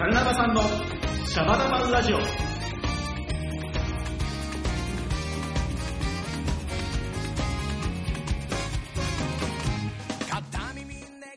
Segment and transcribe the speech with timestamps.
[0.00, 0.62] カルナバさんの
[1.26, 2.16] シャバダバラジオ。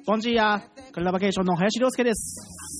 [0.06, 0.64] ボンジーや
[0.94, 2.33] カルナバケーションの林亮介です。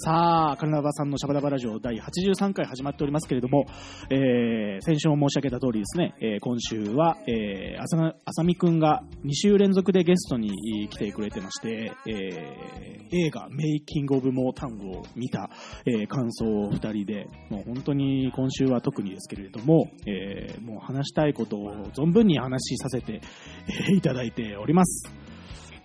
[0.06, 3.68] さあ、カルナバさんのシャバダバラジオ第83回始まっておりますけれども、
[4.10, 15.50] えー、先週も申し上げた通りですね、えー、今週は、えー、あさ、あさみくんが2週連続でゲストに来てくれてまして、えー、映画メイキングオブモータンを見た、
[15.86, 23.22] えー、感想を2人で、もう本当に今週は特にですけれども、えー、もう話したいことを存分に話しさせて、
[23.70, 25.23] えー、いただいております。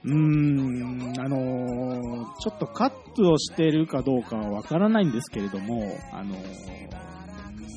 [0.05, 6.89] うん、あのー、ちょっとカットをしてるかどうかはわからないんですけれども、あのー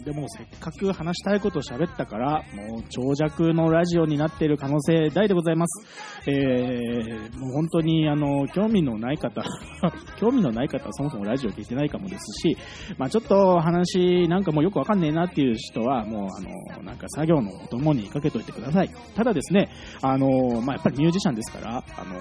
[0.04, 5.86] でもせっかく話したいことを喋ったから、もう長尺のラジオになっている可能性大でございます。
[6.28, 9.44] えー、もう本当にあの、興味のない方、
[10.20, 12.58] 興味のない方はそもそもラジオ聞いてないかもですし、
[12.98, 18.90] まあちょっと話なんかもうよくわかんねえなっていう人は、もうあの、なんか作業のお供にかけといてください。
[19.16, 19.70] ただですね、
[20.02, 22.20] あの、まあやっぱりミュージシャンですから、あの、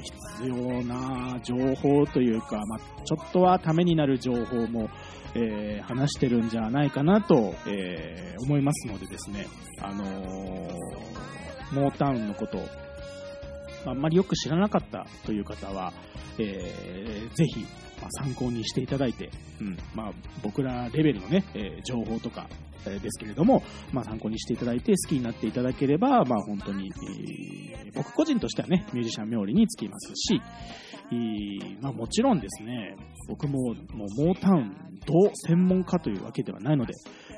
[0.00, 4.88] 必要な情報というか、まあちょっとはためになる情報も、
[5.36, 9.46] えー、話してるんじゃないかなと、えー、思いますのでですね、
[9.82, 10.04] あの、
[11.72, 12.58] モータウンのこと、
[13.84, 15.92] あんまりよく知らなかったという方は、
[16.38, 17.60] えー、ぜひ、
[18.00, 22.48] まあ、参考にしていただいて、うんまあ、僕らレベルのね、えー、情報とか、
[22.84, 26.90] ですけれども、まあ、参考にしていただいて好きになっていただければ、まあ、本当に、
[27.80, 30.40] えー、僕個人としてはね、ミュージシャン冥利につきますし、
[31.80, 32.96] まあ、もちろんですね、
[33.28, 36.94] 僕ももうモータウンど専門家というわけではないので、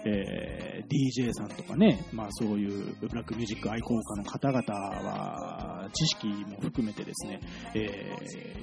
[0.07, 4.63] えー、DJ さんとかね、まあそういうブラックミュージック愛好家の方々
[5.07, 7.41] は、知識も含めてですね、
[7.75, 8.17] え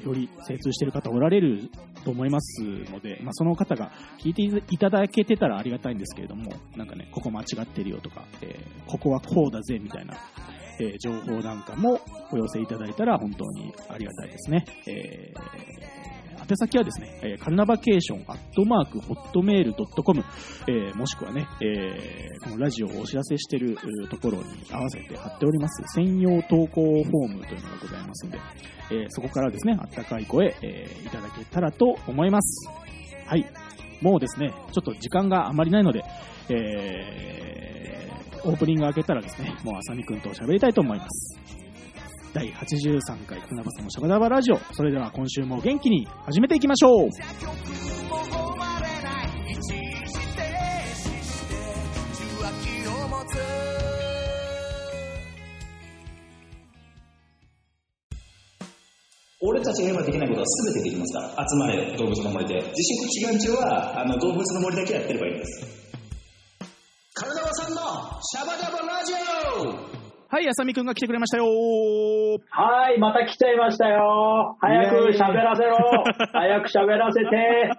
[0.04, 1.70] ー、より精通している方おられる
[2.04, 10.16] と思いますので、まあその方が聞いていただけてたらありがたいんですけれども、なんかね、ここ間違ってるよとか、えー、ここはこうだぜみたいな、
[10.80, 12.00] えー、情報なんかも
[12.32, 14.66] お寄せいただいたら本当にありがたいですね。
[14.88, 16.15] えー、
[16.48, 20.24] 宛先はですね、えー、カルナバケーションアットマークホットメールドットコム、
[20.68, 23.78] えー、もしくはね、えー、このラジオをお知らせしている
[24.10, 28.40] ところに合わせて貼っております専用投稿フォームというのがございますので、
[28.92, 32.70] え、そこからですね、あったかい声、え、いただけたらと思います。
[33.26, 33.46] はい。
[34.02, 36.04] もうですね、ちょっと時間があまりないので、
[36.50, 37.36] えー
[38.46, 41.65] オープニング開けたらですね、もうあさみくんと喋りたいと思います。
[42.36, 44.60] 第83回船橋のシャバダバラジオ。
[44.74, 47.10] それでは今週も元気に始めていきましょう。
[59.40, 61.48] 俺たちが今できないことは全てできますから。
[61.48, 62.56] 集まれ、動物の森で。
[62.56, 65.66] 自粛期間中は、あの、動物の森だけやってればいいんです。
[67.14, 67.78] 体はさんの
[68.22, 69.14] シャバダバラジ
[70.02, 71.46] オはい、あさみくんが来てくれましたよ
[72.50, 75.78] はい、また来ちゃいましたよ早く喋らせろ
[76.34, 77.72] 早く喋らせて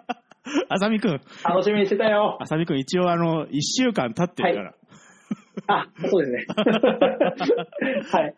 [0.68, 1.20] あさみくん。
[1.44, 2.38] 楽しみにしてたよ。
[2.40, 4.66] あさみくん、一応あの、一週間経ってるから。
[4.66, 4.74] はい
[5.66, 6.44] あ、そうですね。
[8.12, 8.34] はい。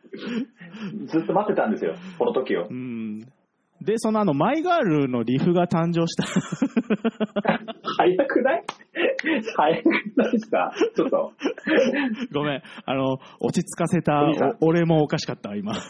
[1.06, 2.68] ずっと待ってたんですよ、この時を。
[2.70, 3.20] うん。
[3.80, 6.24] で、そのあの、マイガールのリフが誕生した。
[6.24, 6.40] 早
[8.26, 8.64] くない？
[9.56, 10.72] 早くないですか？
[10.96, 11.32] ちょっと。
[12.32, 12.62] ごめん。
[12.86, 14.22] あの、落ち着かせた
[14.60, 15.74] 俺もおかしかった、今。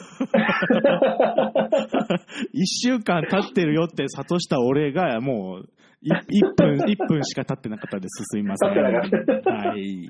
[2.52, 5.68] 一週間経ってるよって諭した俺が、もう、
[6.04, 8.24] 1分、 1分しか経ってなかったです。
[8.24, 8.70] すいません。
[8.70, 10.08] はい。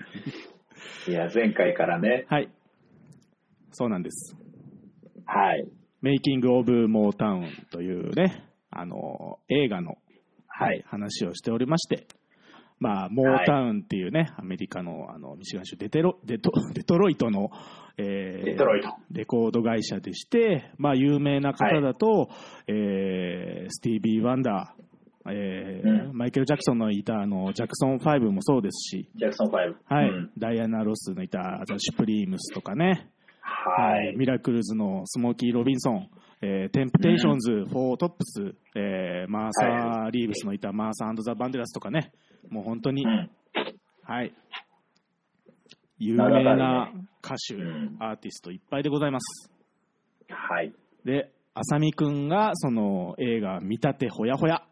[1.09, 2.27] いや、前回からね。
[2.28, 2.49] はい。
[3.71, 4.37] そうなんです。
[5.27, 5.67] はい。
[6.01, 9.99] メイキング・オブ・モータウンというね、あの、映画の、
[10.47, 12.07] はい、話をしておりまして、
[12.81, 17.51] まあ、モータウンっていうね、はい、アメリカのあのミシガン州デテロデトデトロイトの、
[17.97, 18.91] えー、デトロイト。
[19.11, 22.29] レコード会社でして、まあ、有名な方だと、はい、
[22.69, 29.53] えー、スティービー・ワンダー、えー、うん、マイケル・ジャクソンのいたあのジャクソン5もそうですし、ジャクソン5、
[29.85, 33.11] はい、うん、ダイアナ・ロスのいたザ・シュプリームスとかね、
[33.49, 36.11] はい、ミラクルズのスモーキー・ロビンソン、
[36.43, 42.12] えー、テンプテーションズ、フォートップス、えー、マーサー・リーブスのいたマーサーザ・バンデラスとかね、
[42.50, 43.05] もう本当に、
[44.05, 44.35] はい、
[45.99, 46.93] 有名な
[47.25, 47.56] 歌手、
[47.99, 49.51] アーティストいっぱいでございます。
[50.29, 50.73] はい。
[51.05, 54.62] で、あさみくんがその映画見たてほやほや。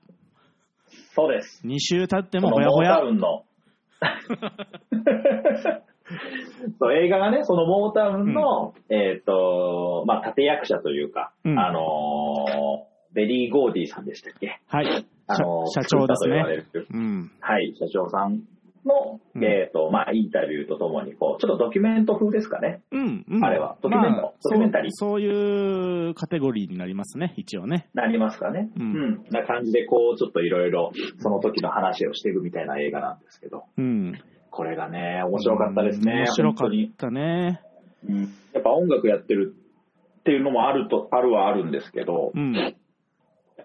[1.15, 1.67] そうです。
[1.67, 3.01] 2週経ってもほやほや。
[6.11, 14.61] の そう映画がね、そのモータウンの、うん、えっ、ー、と、まあ、立役者というか、うん、あのー、ベリー・ゴーディさんでしたっけ？
[14.69, 15.07] はい。
[15.27, 17.31] あの、社社長ですね作ったと言われるうん。
[17.41, 18.43] はい、社長さん
[18.87, 22.83] の、うんえっ、と、まあ、インタビューとともに、こう、ちょっとドキュメント風ですかね。
[22.93, 23.45] うん、うん。
[23.45, 27.89] あれはドキュメントまあドキュメンタリーそうそういうカテゴリーになりますね、一応ね。
[27.95, 28.71] なりますかね。
[28.77, 29.25] ううんん。
[29.31, 34.21] な感じで、こう、ちょっといろいろ、その時の話をしていくみたいな映画なんですけど、うん。
[34.57, 36.13] これがね、面白かったですね。
[36.15, 37.61] 面白かったね。
[38.09, 39.55] うんやっぱ音楽やってる
[40.21, 42.55] っていうのもあると、あるはあるんですけど、うん。
[42.55, 42.73] やっ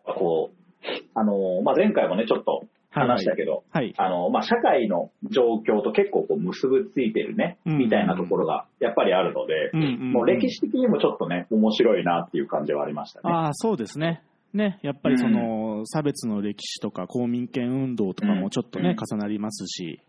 [0.05, 3.93] ぱこう、あの、まあ、前回もね、ちょっと話したけど、はい。
[3.97, 13.33] あの、まあ、社会の状況と結構こう結びついてるね、うんみたいなところがやっぱりあるので、うんうんうんもう歴史的にもちょっとね、面白いなっていう感じはありましたね。
[13.33, 14.21] ああ、そうですね。
[14.53, 20.01] ね、やっぱりその、差別の歴史とか公民権運動とかもちょっとね、うん重なりますし。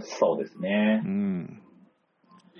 [0.00, 1.08] そうですねう。
[1.08, 1.62] ん。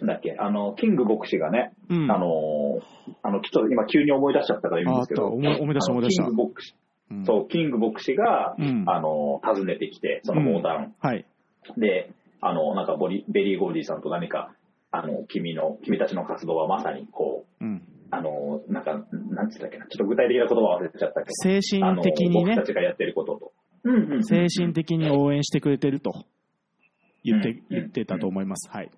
[0.00, 2.10] なんだっけ、あの、キング牧師がね、うん。
[2.10, 6.74] あのー、あの、ちょっと今急に思い出しちゃったから言うんですけど、思い思い出した思い出したキング牧師、
[7.10, 11.24] うんそう、キング牧師が、うんあの、訪ねてきて、そのモータウン、はい。
[11.78, 14.52] で、あの、なんかボリ、ベリー・ゴーディさんと何か、
[14.90, 17.82] あの、君の、君たちの活動はまさにこう、うん。
[18.10, 23.52] あの、なんか、なんつったっけな、ちょっと具体的な言葉忘れちゃったけど、精神的にねあの僕た、ちがやってることと。
[23.84, 26.24] うんうんうん精神的に応援してくれてると
[27.26, 28.70] 言ってうん、言ってたと思います。
[28.70, 28.90] はい。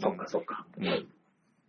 [0.00, 0.66] そっかそっか。
[0.78, 1.08] うん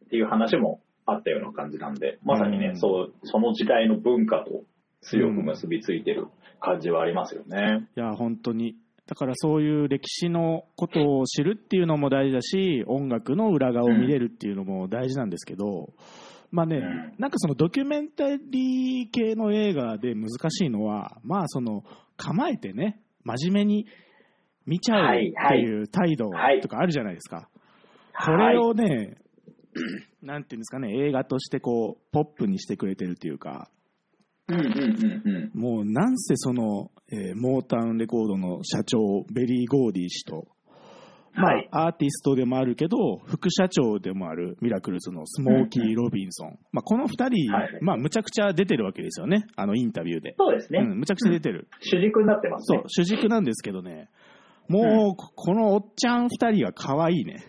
[0.05, 4.63] っていう話もあったような感じなんで、まさにね、うんそう、その時代の文化と
[5.01, 6.27] 強く結びついてる
[6.59, 7.87] 感じはありますよね。
[7.95, 8.75] いや、本当に。
[9.05, 15.93] だからそういう歴史のことを知るっていうのも大事だし、音楽の裏側を見れるっていうのも大事なんですけど、
[16.51, 21.83] まあね、うんなんかそのドキュメンタリー系の映画で難しいのは、まあその
[22.17, 23.87] 構えてね、真面目に
[24.69, 25.17] 見ちゃうっ
[25.49, 27.49] ていう態度はいとかあるじゃないですか。
[28.25, 29.17] これをね、
[30.21, 33.69] なんていうんですかね、映画としてこう、ポップにしてくれてるっていうか。
[35.53, 40.47] もうなんせその、えーモータウンレコードの社長、ベリー・ゴーディ氏と、
[41.35, 41.69] まあ、はい。
[41.71, 46.59] アーティストでもあるけど、副社長でもあるミラクルズのスモーキー・ロビンソン。
[46.71, 49.45] まあ、この二人、はいまあ、むちゃくちゃ出てるわけですよね。
[49.55, 50.35] あの、インタビューで。
[50.37, 50.79] そうですね。
[50.79, 51.67] うん、むちゃくちゃ出てる。
[51.81, 54.09] 主軸になってますね。、そう主軸なんですけどね、
[54.69, 57.43] もう、ここのおっちゃん二人が可愛いね。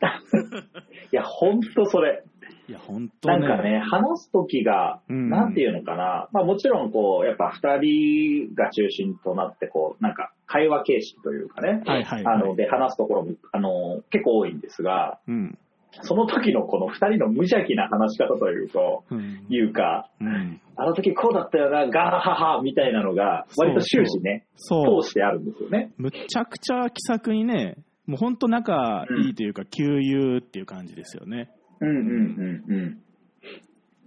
[1.12, 2.24] いや、ほんとそれ。
[2.68, 3.46] いや、本当ね。
[3.46, 6.28] なんかね、話すときが、うんなんていうのかな。
[6.32, 11.82] まあもちろん、こう、やっぱ二人が中心となって、こう、なんか会話形式というかね。
[11.84, 12.36] はいはい、はい。
[12.36, 15.58] あの、で話すところも、あの、結構多いんですが、うん。
[16.02, 19.46] その時のこの二人の無邪気な話し方というと、うん。
[19.48, 20.60] いうか、うん。
[20.76, 25.02] あの時こうだったよな、ガーハハみたいなのが、割と終始ね、そう。
[25.02, 25.92] 通してあるんですよね。
[25.96, 27.76] むちゃくちゃ気さくにね、
[28.06, 31.50] もう本当仲いいというか、旧友っていう感じですよね。
[31.80, 32.98] うんうんうんうん。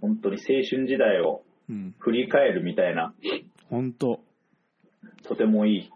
[0.00, 1.94] 本当に青春時代をうん。
[1.98, 3.12] 振り返るみたいな、
[3.68, 4.20] 本当。
[5.24, 5.90] とてもいい。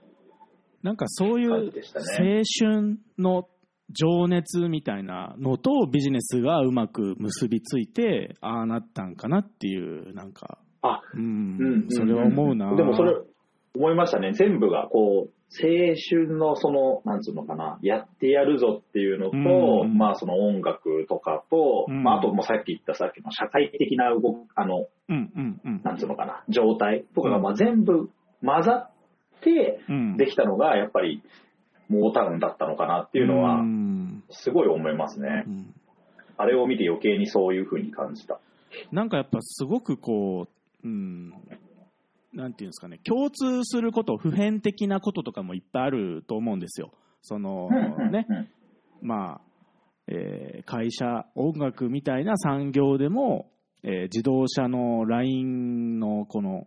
[0.82, 3.48] なんかそういう青ね春の
[3.90, 12.74] 情熱みたいなのとビジネスがうまく結びついて、ああなったんかなっていう、なんか、あ、ううんうんん、それは思うな。
[12.74, 13.14] でもそれ、
[13.74, 14.32] 思いましたね。
[14.32, 15.30] 全部が、こう、
[15.62, 25.80] 青春のその、なんつうのかな、やってやるぞっていうのと、うんまあその音楽とかと、うんまああともうさっき言ったさっきの社会的な動く、あの、うんうんうん。
[25.84, 28.10] なんつうのかな、状態とかがまあ全部
[28.44, 28.90] 混ざっ
[29.40, 31.22] てうんできたのが、やっぱり、
[31.88, 35.50] モータウンだったのかなっていうのはう、んすごい思いますねう。
[35.50, 35.74] ん
[36.38, 38.40] あれを見て余計にそういう風に感じた。
[38.92, 40.48] なんかやっぱすごくこ
[40.84, 41.30] う、うん、
[42.34, 46.92] なんていうんですかね、共通すること、普遍的なこととかもいっぱいあると思うんですよ。
[47.22, 47.70] その
[48.10, 48.48] ね、うん
[49.00, 49.40] まあ、
[50.08, 53.50] えー会社、音楽みたいな産業でも、
[53.82, 56.66] えー自動車のラインのこの、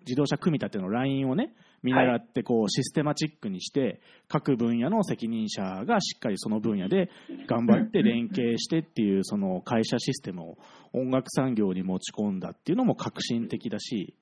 [0.00, 7.10] 自動車組み立てのラインをね、見習ってこうシステマチックにして、各分野の責任者がしっかりその分野で
[7.48, 10.58] 頑張って連携してっていうその会社システムを
[10.92, 14.14] 音楽産業に持ち込んだっていうのも革新的だし、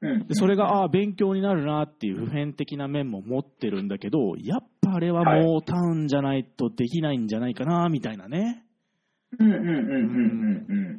[0.00, 0.26] うん。
[0.26, 8.63] でそれがああ勉強になるなっていう普遍的な面も持ってるんだけどやっぱあれはモータウンじゃないとできないんじゃないかなみたいなね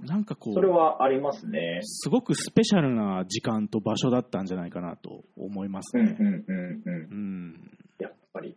[0.05, 1.79] なんかこそれうはありますね。
[1.83, 6.15] すごくスペシャルな時間と場所だったんじゃないかなと思いますね。
[6.19, 6.93] うんうんうんうん。
[6.93, 8.55] うんやっぱり。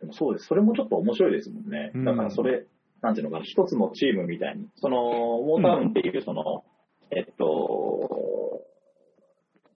[0.00, 0.46] でもそうです。
[0.46, 1.92] それもちょっと面白いですもんね。
[1.94, 2.66] うんだからそれ、
[3.02, 4.68] なんていうのかな、一つのチームみたいに。
[4.76, 6.64] その、モータウンっていう、その、
[7.10, 8.62] えっと、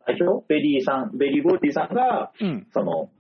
[0.07, 3.11] 代表ベリーさん、ベリー・ゴーディさんが、うんその、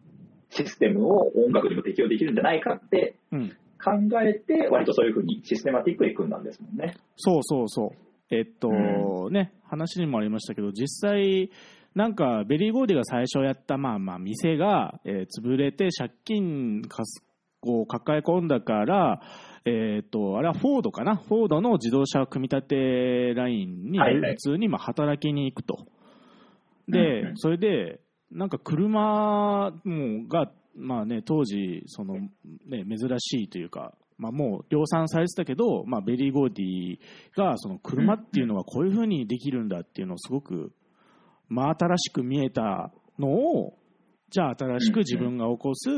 [0.51, 6.95] システムを音楽にも適用できるんじゃないかってうん、考えて、割とそういうふうにシステマティックに組んだんですもんね。
[7.17, 8.35] そうそうそう。
[8.35, 11.51] えっと、ね、話にもありましたけど、実際、
[11.95, 17.23] なんか、ベリーゴーディが最初やった、まあまあ、店が、えー潰れて、借金かす
[17.63, 19.21] を抱え込んだから、
[19.65, 21.17] えっと、あれはフォードかな？
[21.17, 24.33] フォードの自動車組み立てラインにはいはい。
[24.33, 25.87] 普通にまあ働きに行くと。
[26.89, 27.37] うんでう、ん。
[27.37, 28.01] それで、
[28.31, 36.99] なんか車もが、まあね、当時、その、ね、珍しいというか、まあもう量産されてたけど、まあベリーゴーディ
[37.37, 40.73] が、その車っていうのはこういう風にできるんだっていうのをすごく、
[41.49, 43.77] まあ新しく見えたのを、
[44.31, 45.91] じゃあ新しく自分が起こす、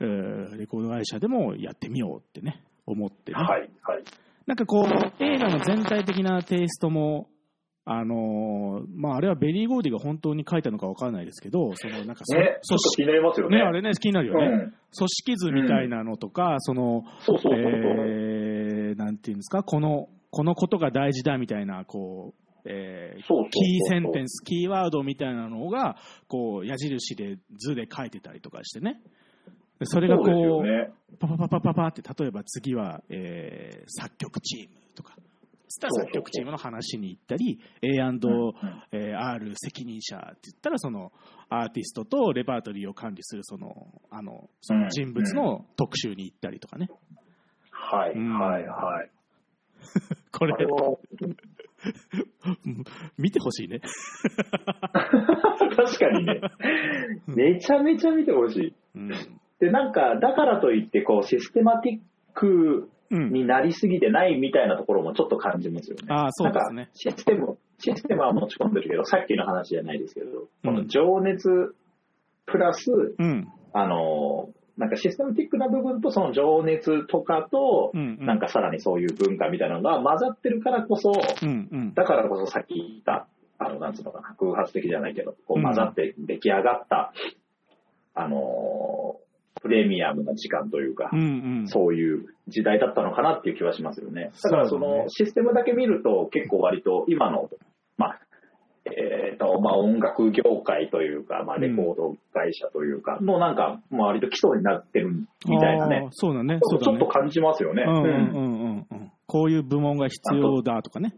[0.00, 3.38] えーレコード会社でもやってみようってね、思ってね。
[3.38, 4.04] はい、はい。
[4.46, 7.28] なんかこう、映画の全体的なテイストも、
[7.84, 13.56] あのーまあ、あれはベリー・ゴーディが本当に書いたのかわからないですけど、そのなんかそ、ね、ちょっと気になりますよね。
[13.56, 14.46] ね、あれね、気になるよね。
[14.46, 14.58] うん。
[14.96, 17.62] 組織図みたいなのとか、その、そうそうそうそう。
[17.62, 25.96] えー、なんていうんですか、この、このことが大事だみたいな、こう、えーキーセンテンス、キーワードみたいなのが、
[26.28, 29.00] こう、矢印で図で書いてたりとかしてね。
[29.80, 30.92] でそれがこそうう、ね。
[31.18, 35.16] パパパパパパって、例えば次は、えー作曲チームとか、
[35.72, 37.92] つったら作曲チームの話に行ったり、うん
[38.92, 41.12] A&R 責任者って言ったら、その
[41.48, 46.88] アーティストとレパートリーを管理するそのあのその人物の特集に行ったりとかね。
[47.70, 49.10] はい、うんはい、はい。
[50.30, 50.54] これ
[53.18, 53.80] 見てほしいね。
[55.76, 56.40] 確かにね。
[57.26, 58.74] めちゃめちゃ見てほしい。
[58.94, 59.08] うん。
[59.58, 62.00] で、なんか、だからといって、こう、システマティッ
[62.34, 66.02] クうん、になりすぎてないみたいなところもちょっと感じますよね。
[66.08, 66.90] ああ、そうですねなんか。
[66.94, 71.74] システム、システムは持ち込んでるけど、さっきの話じゃないですけど、この情熱
[72.46, 73.48] プラス、うん。
[73.72, 81.94] あの、なんかシステムティックな部分とその情熱とかと、うんうんなんかさらにそういう文化みたいなのが混ざってるからこそ、うんうん。
[81.94, 83.28] だからこそさっき言った、
[83.58, 87.12] あの、なんつうのかな、空発的じゃないけど、こううん混ざって出来上がった、
[88.14, 89.21] あのー
[89.60, 91.68] プレミアムな時間というか、うんうん。
[91.68, 94.30] そういう時代だったのかなっていう気はしますよね。
[94.42, 97.48] だからそのシステムだけ見ると結構割と今の、
[97.96, 98.20] まあ、
[98.84, 105.10] えっ、と、まあ音楽業界というか、まあレコード会社というか、のなんか、まあ割と基礎になってる
[105.46, 106.58] みたいなあねうだね。
[106.58, 107.84] ちょそうだねっと感じますよね。
[107.86, 109.12] うんうんうんうん。
[109.26, 111.14] こういう部門が必要だとかね。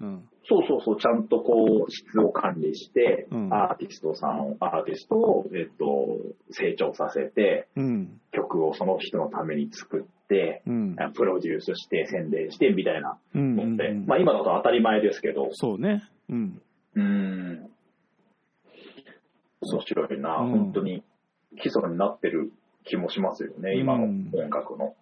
[0.00, 0.28] うん。
[0.48, 6.18] そうそうそう、ちゃんとこう、質を管理して、うんアーティストさんを、アーティストを、えっと、
[6.50, 8.20] 成長させて、うん。
[8.32, 10.96] 曲をその人のために作って、うん。
[11.14, 16.02] プロデュースして、宣伝して、みたいなうんのって、うんうんまあ今だと当たり前ですけど、そうね。
[16.28, 16.62] うん。
[16.96, 17.70] うん。
[19.60, 21.02] 面白いな、うん本当に
[21.60, 22.52] 基礎になってる
[22.84, 24.94] 気もしますよね、今のうん音楽の。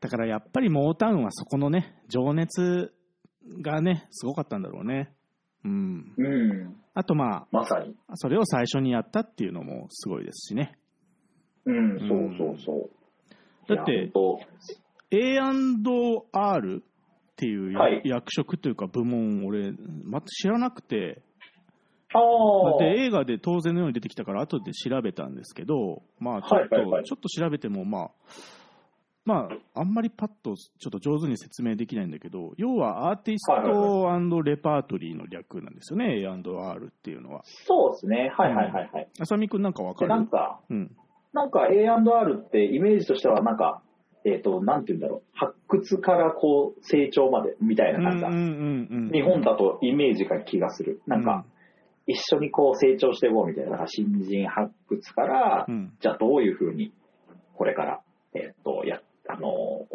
[0.00, 2.92] だからやっぱりモータウンはそこのね、情熱
[3.62, 5.12] がね、すごかったんだろうね。
[5.64, 6.14] うん。
[6.16, 6.76] うん。
[6.94, 7.94] あとままさに。
[8.08, 10.78] あ、それを最初にやったっていうのもすごいですしね。
[11.64, 12.90] うん、そうそうそ
[13.70, 13.76] う。
[13.76, 14.10] だって
[15.10, 19.72] A&R っていうや、はい役職というか部門、俺、
[20.04, 21.22] ま知らなくて、
[22.12, 22.18] あ。
[22.78, 28.10] で映画で当然のように出てきたから後で調べたんですけど、まあちょっと、はいはいはいちょっと調べてもまあ、
[29.24, 37.42] まあ、あんまりパッとちょっと上手に説明できないんだけど、要はアーティスはいはいトレパートリーの略なんですよね、A&R っていうのは。
[37.44, 38.32] そうですね。
[38.36, 39.08] はいはいはいはい。
[39.20, 40.96] あさみくんなんかわかで、るなんか、うん。
[41.34, 43.82] なんか A&R ってイメージとしてはなんか、
[44.24, 45.22] えっ、と、なんて言うんだろう。
[45.32, 51.00] 発掘からこう成長までみたいな、なんか、うんうんうんうん日本だとイメージが気がする。
[51.06, 51.44] なんか、
[52.06, 53.72] 一緒にこう成長していこうみたいな。
[53.72, 56.92] だから新人発掘から、うんじゃあどういうふうに
[57.54, 58.00] これから、
[58.34, 59.86] えっ、と、や、あの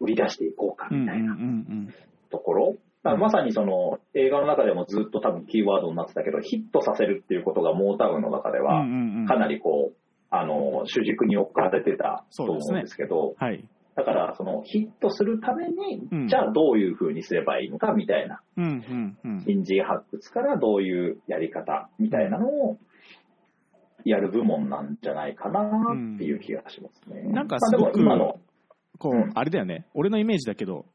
[0.00, 1.32] 売り出していこうかみたいな。
[1.32, 1.94] うん
[2.30, 2.76] ところ。
[3.02, 9.96] まさにその映画の中でもずっと多分キーワードになってたけど、ヒットさせるっていうことがモータウンの中でうんは、かなりこう、
[10.30, 13.64] あの、主軸に置かれてたと思うんですけど、はい。
[13.96, 16.28] だからそのヒットするために、うん。
[16.28, 19.44] じゃあどういうふうにすればいいのかみたいな、うんうんうん。
[19.46, 22.78] 新人発掘からどういうやり方みたいなのを
[24.04, 27.22] やる部門なんじゃないかなっていう気がしますね。
[27.22, 28.40] なんかまあでもすごく今の、
[28.98, 29.30] こう、うん。
[29.34, 30.86] あれだよね、俺のイメージだけど、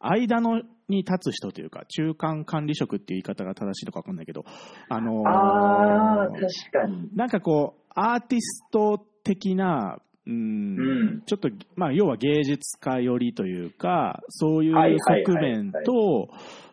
[0.00, 4.44] 間のに立つ人というか、中間管理職っていう言い方が正しいのか分かんないけど、
[4.88, 6.40] あのーああ、確
[6.72, 7.08] かに。
[7.14, 11.22] なんかこう、アーティスト的な、うん、うん。
[11.26, 15.24] ちょっと、まあ、要は芸術家寄りというか、そういうはいはいはい。
[15.24, 16.28] 側面と、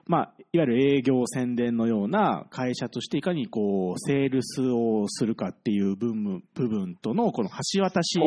[0.07, 8.19] まあ、いわゆる営業宣伝のような会社としていかにこう、セールスをするかっていう部分部分との、この橋渡し。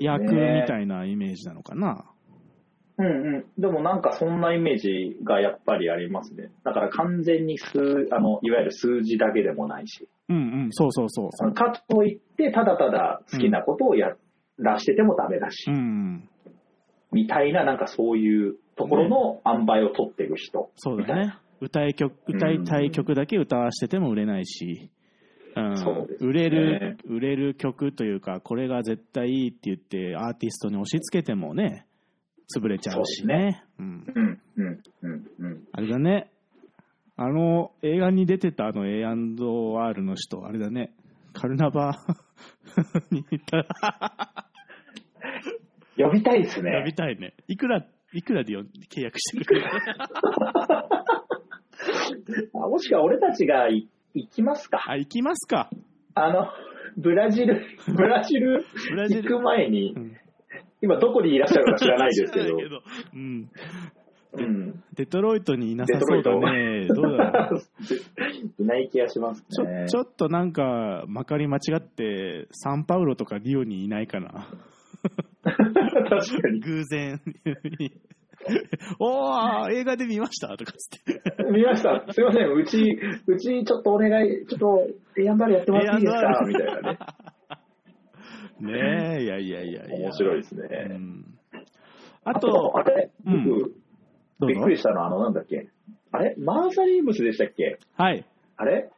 [0.00, 2.06] 役みたいなイメージなのかな？
[2.98, 3.44] うんうん。
[3.56, 6.50] でもなんかそんなイメージがやっぱりありますね。
[6.64, 10.08] だから完全に数、あの、いわゆる数字だけでもないし。
[10.28, 11.54] うんうん、そうそうそう。
[11.54, 14.16] かといって、ただただ好きなことをや
[14.58, 16.28] らしててもダメだし、うん。
[17.12, 20.70] みたいな、なんかそういうところの塩梅を取ってる人。
[20.76, 21.34] そうだね。
[21.60, 24.90] 歌い曲、歌いたい曲だけ歌わしてても売れないし、
[25.56, 31.86] うんそうですね売れる、売れる曲というか、これが絶対いいって言って、アーティストに押し付けてもね、
[32.56, 33.64] 潰れちゃうしね。
[33.78, 34.04] うん。
[34.14, 35.64] うん、うん、うん、うん。
[35.72, 36.30] あれだね。
[37.16, 40.92] あの、映画に出てたあの A&R の人、あれだね。
[41.32, 41.92] カルナバ
[43.10, 43.66] に行ったら、
[45.96, 46.72] 呼びたいですね。
[46.78, 47.34] 呼びたいね。
[47.48, 47.84] いくら、
[48.14, 49.66] いくらでよ契約してくれる？
[52.54, 54.84] あもしくは俺たちがい行きますか。
[54.88, 55.70] あ、行きますか。
[56.14, 56.48] あの、
[56.96, 57.62] ブラジル、
[57.94, 60.16] ブラジルブラジル行く前にう、ん
[60.80, 62.82] 今どこにいらっしゃるか知らないですけど、知らない
[63.14, 63.50] うん。
[64.32, 64.84] うん。
[64.94, 66.86] デトロイトにいなさそうだね。
[66.88, 67.60] どうだろう？
[68.62, 69.86] いない気がしますちょね。
[69.88, 74.46] ちょっとなんか、まかり間違って、サンパウロとかリオにいないかな。
[76.08, 76.60] 確かに。
[76.60, 77.20] 偶然
[77.78, 77.92] に。
[79.00, 81.20] おー、映画で見ましたとかつって。
[81.50, 82.04] 見ました。
[82.12, 82.52] すいません。
[82.52, 84.86] うち、うちちょっとお願い、ちょっと、
[85.20, 86.44] エアンダやってもらっていいですか？
[86.46, 86.98] みたいなね。
[88.60, 89.96] ねえ、いやいやいやいや。
[89.98, 90.68] 面白いですうね。
[90.96, 91.24] ん。
[92.24, 93.44] ああとと、、あれ、うん
[94.38, 94.70] 僕、びっく。
[94.70, 95.68] りしたのは、あの、なんだっけ？
[96.12, 96.34] あれ？
[96.38, 97.78] マーサ・リーブスでしたっけ？
[97.96, 98.24] はい、
[98.56, 98.88] あれ？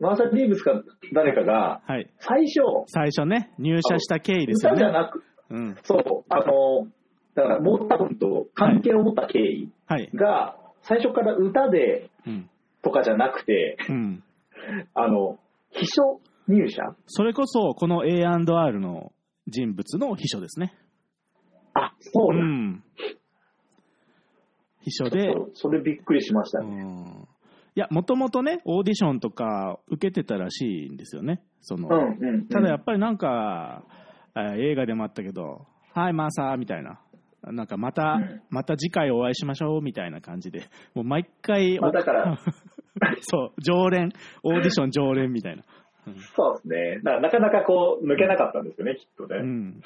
[0.00, 2.08] マーサ・リーブスか誰かが、はい。
[2.18, 4.76] 最初、最初ね、入社した経緯ですよね。
[4.82, 5.76] 歌じゃなく、うん。
[5.82, 6.88] そう、あの、
[7.34, 10.10] だから、モータウンと関係を持った経緯はい。
[10.14, 12.50] が、最初から歌でうん。
[12.82, 14.22] とかじゃなくて、うん。
[14.94, 15.38] あの、
[15.70, 16.82] 秘書入社？
[17.06, 19.12] それこそ、この A&R の
[19.46, 20.74] 人物の秘書ですね。
[21.74, 22.44] あ、そううだ。
[22.44, 22.82] ん。
[24.80, 26.82] 秘書で、それびっくりしましたね。
[26.82, 26.86] う
[27.24, 27.28] ん
[27.74, 31.44] いや、もともとね、オーディションとか受けてたらしいんですよね。
[31.60, 32.48] その、うんうん、うん。
[32.48, 34.07] ただやっぱりなんか、あ
[34.56, 37.00] 映画でもあったけど、はい、マーサーみたいな。
[37.44, 42.38] なんかまた、うんまた次回お会いしましょうみたいな感じで、もう毎回、まあだから
[43.20, 44.10] そう、常連、
[44.42, 45.62] オーディション常連みたいな。
[46.36, 47.00] そうですね。
[47.02, 49.40] なかなかこう、抜けなかったんですよね、きっとね。
[49.40, 49.82] うん。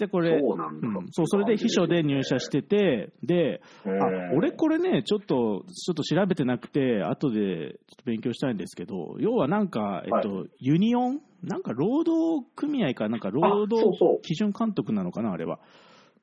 [0.00, 0.88] で、これ、そうなんだ。
[0.88, 1.08] うん。
[1.12, 11.20] そう、それで秘書で入社してて、で、あうん俺これね、ちょっと、ちょっと調べてなくて、後でちょっと勉強したいんですけど、要はなんか、えっと、ユニオン？
[11.42, 15.58] なんか労働組合か、なんか労働基準監督なのかな、あれは。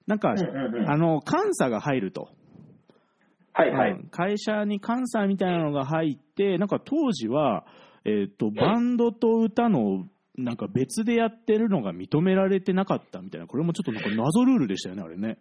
[0.08, 0.90] なんか、うんうんうん。
[0.90, 2.30] あの、監査が入ると。
[3.54, 3.92] はいはい。
[3.92, 4.08] うん。
[4.10, 7.66] 会社に監査みたいなのが入って、なんか当時は、
[8.06, 10.06] えっ、と、バンドと歌の、
[10.38, 15.39] なんか別でやってるのが認められてなかったみたいな、これもちょっとなんか謎ルールでしたよね、あれね。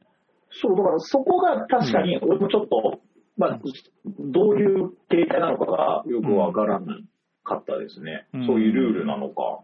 [0.51, 3.01] そう、だからそこが確かに、俺もちょっと、
[3.37, 3.61] まあ、
[4.05, 6.99] どういう形態なのかがよくわからな
[7.45, 8.27] かったですね。
[8.33, 9.61] うんそういうルールなのか。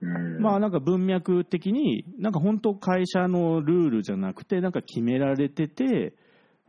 [0.00, 6.14] うん、まあなんか文脈的に、なんか本当会社のルールじゃなくて、なんか決められてて、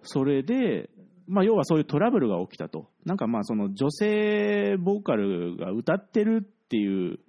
[0.01, 0.89] それで、
[1.27, 2.87] まあ要はそういうトラブルが起きたと。
[3.05, 7.19] なんかまあその女性ボーカルが歌ってるっていう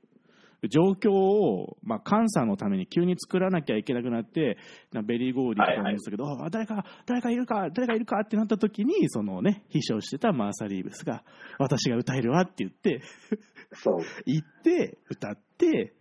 [0.69, 4.59] 状況を、まあ監査のために急に作らなきゃいけなくなって、
[4.93, 11.25] なベリーゴーディとか思うんですけど、あ誰か、誰かいるか、誰かいるかってなった時に、そのね、秘書してたマーサ・リーブスが、
[11.59, 13.01] 私が歌えるわって言って、
[13.73, 14.01] そう。
[14.27, 15.93] 行って、歌って、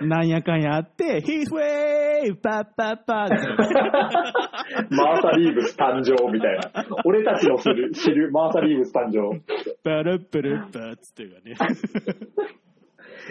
[0.00, 3.36] なんやかんやあって、ヒーフウェイパッパッパーって
[4.90, 6.86] マーサ・リーブス誕生みたいな。
[7.04, 9.40] 俺たちの知る知るマーサ・リーブス誕生。
[9.84, 11.54] パルップルッパーっつっていうかね。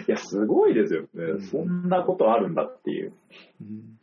[0.08, 1.08] いや、すごいですよね。
[1.50, 3.12] そんなことあるんだっていう。
[3.60, 3.98] うん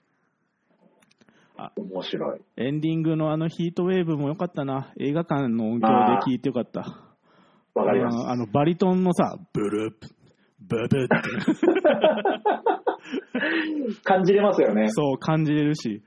[1.75, 2.41] 面白い。
[2.57, 4.91] エンディングのあのヒートウェーブも良かったな。
[4.99, 6.79] 映画館の音響で聴いてよかった。
[7.75, 8.17] わかります。
[8.27, 10.07] あの、バリトンのさ、ブループ、
[10.59, 11.07] ブブって、
[14.03, 14.89] 感じれますよね。
[14.89, 16.01] そう感じれるし。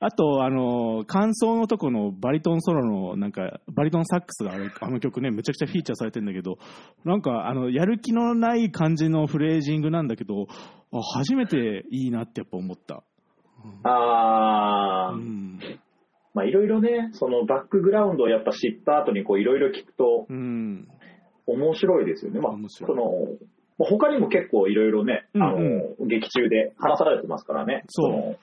[0.00, 6.58] あと、あの、感想のとこのバリトンソロの、なんか、バリトンサックスがあるあの曲ね、めちゃくちゃフィーチャーされてんだけど、
[7.04, 10.46] なんか、あの、やる気のない感じのフレージングなんだけど、
[10.92, 13.02] あ初めていいなってやっぱ思った。
[13.82, 15.58] あー、うん。
[16.32, 20.86] まあいろいろね、そのバックグラウンドをやっぱ知った後にこういろいろ聞くとうん。
[21.46, 22.40] 面白いですよね。
[22.40, 22.94] まあその、
[23.78, 27.82] まあ他にも結構いろいろね、あの、うん劇中で話されてますからね。
[27.88, 28.36] そうの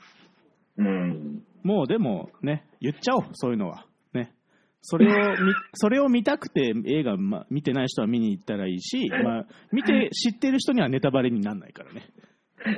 [0.77, 1.43] うん。
[1.63, 3.85] もうでもね、言っちゃおう、そういうのは。
[4.13, 4.33] ね。
[4.81, 12.03] それを見、 それを見たくて映画、ま、見てない人は見に行ったらいいし、 まあ、見て知ってる人にはネタバレにならないからね。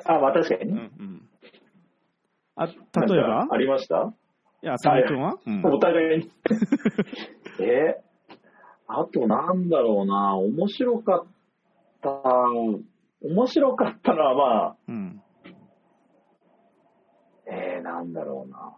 [0.06, 0.90] あ、まあ確かにうんね。
[1.00, 1.30] うん。
[2.56, 3.48] あ、例えば？
[3.52, 4.14] ありました？
[4.64, 6.32] いや、浅野君は、うんお互いに。
[7.62, 8.02] え？
[8.88, 11.26] あとなんだろうな、面白かっ
[12.02, 12.10] た、
[13.22, 15.22] 面白かったのはまあ、うん。
[17.50, 18.76] えー、なんだろうな。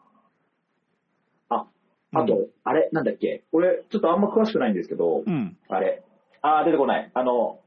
[1.49, 1.67] あ、
[2.13, 5.57] あと、あれ、なんだっけ、俺、ちょっとあんま詳しくないんですけど、うん。
[5.67, 6.03] あれ、
[6.41, 7.11] あー、出てこない。
[7.13, 7.59] あの、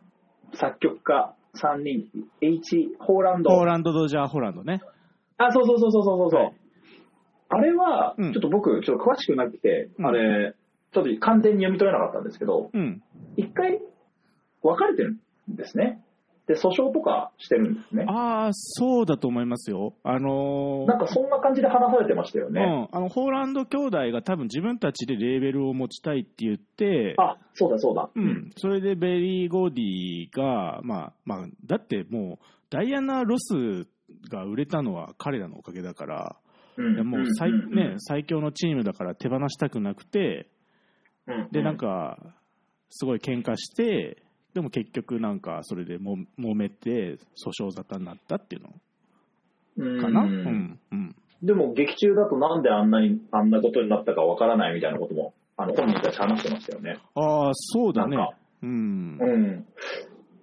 [0.54, 2.08] 作曲家3人、
[2.40, 3.50] H、ホーランド。
[3.50, 4.80] ポーランド・ドジャー・ホランドね。
[5.38, 6.40] あ、そうそうそうそうそうそう。
[6.42, 6.52] はい
[7.54, 10.54] あれは、うんちょっと僕、ちょっと詳しくなくて、うんあれ、
[10.94, 13.02] ちょっと完全に読み取れなかったんですけど、うん。
[13.36, 13.78] 一回、
[14.62, 15.18] 分かれてる
[15.50, 16.02] んですね。
[16.46, 18.04] で、訴訟とかしてるんですね。
[18.08, 19.94] ああ、そうだと思いますよ。
[20.02, 22.88] あのーなんかそんな感じで話されてましたよね。
[22.90, 28.10] うん、あのホーランド兄弟が多分自分たちでレーベルを持ちたいって言って、あ、そうだそうだ。
[28.14, 33.86] うん、それでベリー・ゴーディが、まあまあ、だってもう、ダイアナ・ロス
[34.30, 36.36] が売れたのは彼らのおかげだから、
[36.76, 37.06] うん。
[37.06, 40.48] もう最,、ね、最強のチームだから手放したくなくて、
[41.28, 42.18] うんで、なん、か、
[42.90, 44.21] すごい喧嘩して、
[44.54, 48.62] でも結局なんかそれでも揉めて訴訟沙汰になったっていう
[49.78, 50.02] うんの？
[50.02, 56.98] かな、ううんんうん、でも劇中だとなんであんなに、あんなことになったかわからないみたいなことも、あの、本人たち話してましたよね。
[57.14, 58.16] ああ、そうだね。
[58.62, 59.18] うん。
[59.20, 59.66] うん。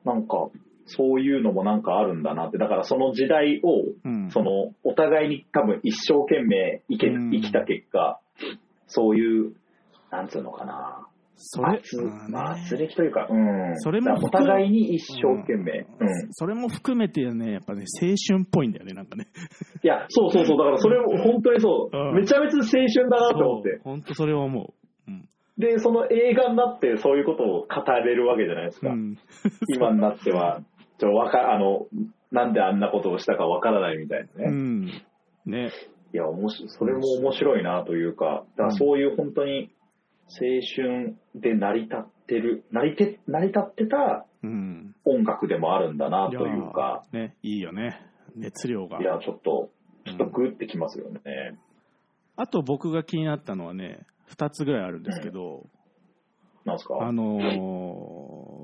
[0.04, 0.50] なんか、
[0.88, 2.58] そういうのもなんかあるんだなって。
[2.58, 4.30] だからその時代を、うん。
[4.32, 8.20] その、お互いに多分一生懸命生け、うん生きた結果、
[8.88, 9.54] そういう、
[10.12, 11.08] なんつうのかな。
[11.42, 13.80] それ、圧まあねまあ、圧力というか、うん。
[13.80, 15.88] それもお互いに一生懸命。
[16.00, 16.34] うん。
[16.34, 19.28] それも含めてね、やっぱね、青春っぽいんだよね、なんかね。
[19.82, 20.58] いや、そうそうそう。
[20.58, 21.98] だからそれも本当にそう。
[21.98, 23.80] うんめちゃめちゃ青春だなと思って。
[23.84, 24.74] 本当それは思う。
[25.08, 25.30] うん。
[25.58, 28.90] で、その映画になってそういうことを語れるわけじゃないですか。
[28.90, 29.18] うん、
[29.74, 30.62] 今になっては、
[30.98, 31.88] ちょわか、あの、
[32.32, 34.50] なんであんなことをしたかわからないみたいなね。
[34.50, 34.86] うん。
[35.46, 35.72] ね。
[36.14, 39.79] いや、おもしそれも面白いなというか、だからそういう本当に青
[40.30, 44.96] 春で成り立ってる、成りて成り立ってたうん。
[45.04, 48.00] 音楽でもあるんだなというか、いやーね、いいよね。
[48.36, 49.04] 熱量がい。
[49.04, 49.70] や、ちょっと、
[50.06, 51.20] ちょっとグってきますよね。
[52.38, 55.68] あと僕が気になったのはね、二つぐらいあるんですけど、
[56.64, 57.00] なんすか？
[57.02, 57.38] あの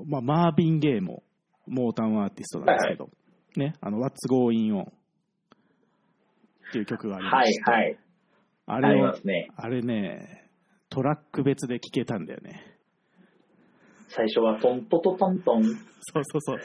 [0.06, 1.22] ーまあ、マービン・ゲイも、
[1.66, 3.10] モータンアーティストなんですけど、
[3.56, 4.86] ね、あの、What's Going On っ
[6.72, 7.98] ていう曲がありまはいして、はい。
[8.66, 9.48] あれをありま、すね。
[9.56, 10.45] あれね、
[10.96, 12.74] トラック別で聴けたんだよね。
[14.08, 15.62] 最初はトントトトントン。
[15.62, 15.74] そう
[16.24, 16.58] そうそう。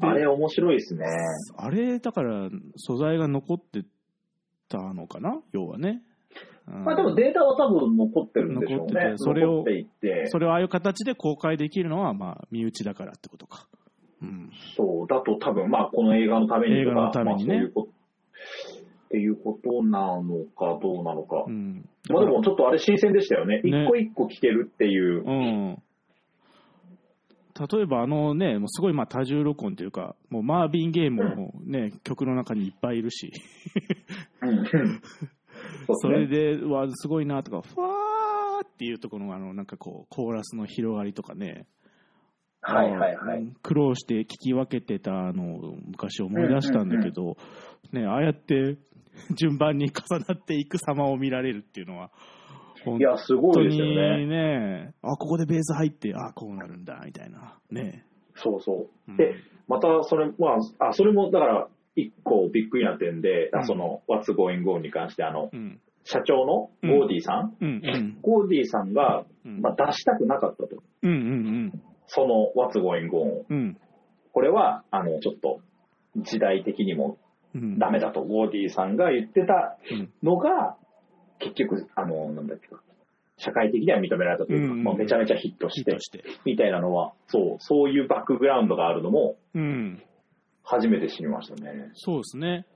[0.00, 1.06] であれ面白いですね。
[1.56, 3.84] あれ、だから、素材が残って
[4.68, 5.40] たのかな？
[5.52, 6.02] 要はね。
[6.66, 9.18] うんまあでもデータは多分残ってるんでしょう残ってねて。
[9.18, 9.64] それを
[10.26, 13.68] それをああいう形で公開できるのは、まあ、身内だからってことか。
[14.20, 14.50] うん。
[14.76, 17.88] そう、だと多分、まあこの映画のためにとか、映画のためにねまあそういうこと、
[19.14, 21.44] っていうことなのかどうなのか。
[21.46, 21.88] うん。
[22.10, 23.60] まあでもちょっとあれ新鮮でしたよね。
[23.62, 25.22] 一ね個一個聞けるっていう。
[25.24, 25.82] うん。
[27.56, 33.30] 例えばあのね、もうすごいまあ多重録音というか、もうマービン・ゲームもね、曲の中にいっぱいいるし、
[34.42, 34.64] うん。
[36.00, 41.66] それでわ、すごいなとか、ふわーっていうところのあの、なんかこう、コーラスの広がりとかね、
[42.66, 43.38] はいはいはい。
[43.38, 47.36] うん苦労して聞き分けてたのを昔思い出したんだけど、
[47.92, 48.78] ね、ああやって
[49.34, 52.10] 順番に重なっていく様を見られるっていうのは、
[52.84, 54.26] 本いや、すご当いですよにね。
[54.26, 57.58] ね、あ、ここでベース入って、あ、こうなるんだ、みたいな。
[57.70, 58.04] ね。
[58.34, 59.12] そうそうう。
[59.12, 59.34] んで、
[59.68, 65.80] またそれ、まあ、あ、それもだから、一個びっくりな点で、うんあその、What's Going On に関して、あの、うん。
[66.06, 68.18] 社長のゴーディさん、うんうん。
[68.20, 70.82] ゴーディさんが、うんまあ、出したくなかったと。
[71.02, 73.46] うんうんその What's Going On を。
[73.48, 73.56] うん。
[73.56, 73.76] うん。
[74.32, 75.60] これは、あの、ちょっと、
[76.16, 77.16] 時代的にもうん。
[77.78, 80.76] ダメだと、ゴーディさんが言ってたうんのが、
[81.38, 82.80] 結局、あの、なんだっけか、
[83.36, 86.24] 社会的には認められたというか、めちゃめちゃヒットして。
[86.44, 90.02] みたいなのは、そう、そういうバックグラウンドがあるのも、うん。
[90.62, 91.90] 初めて知りましたね。
[91.94, 92.66] そうですね。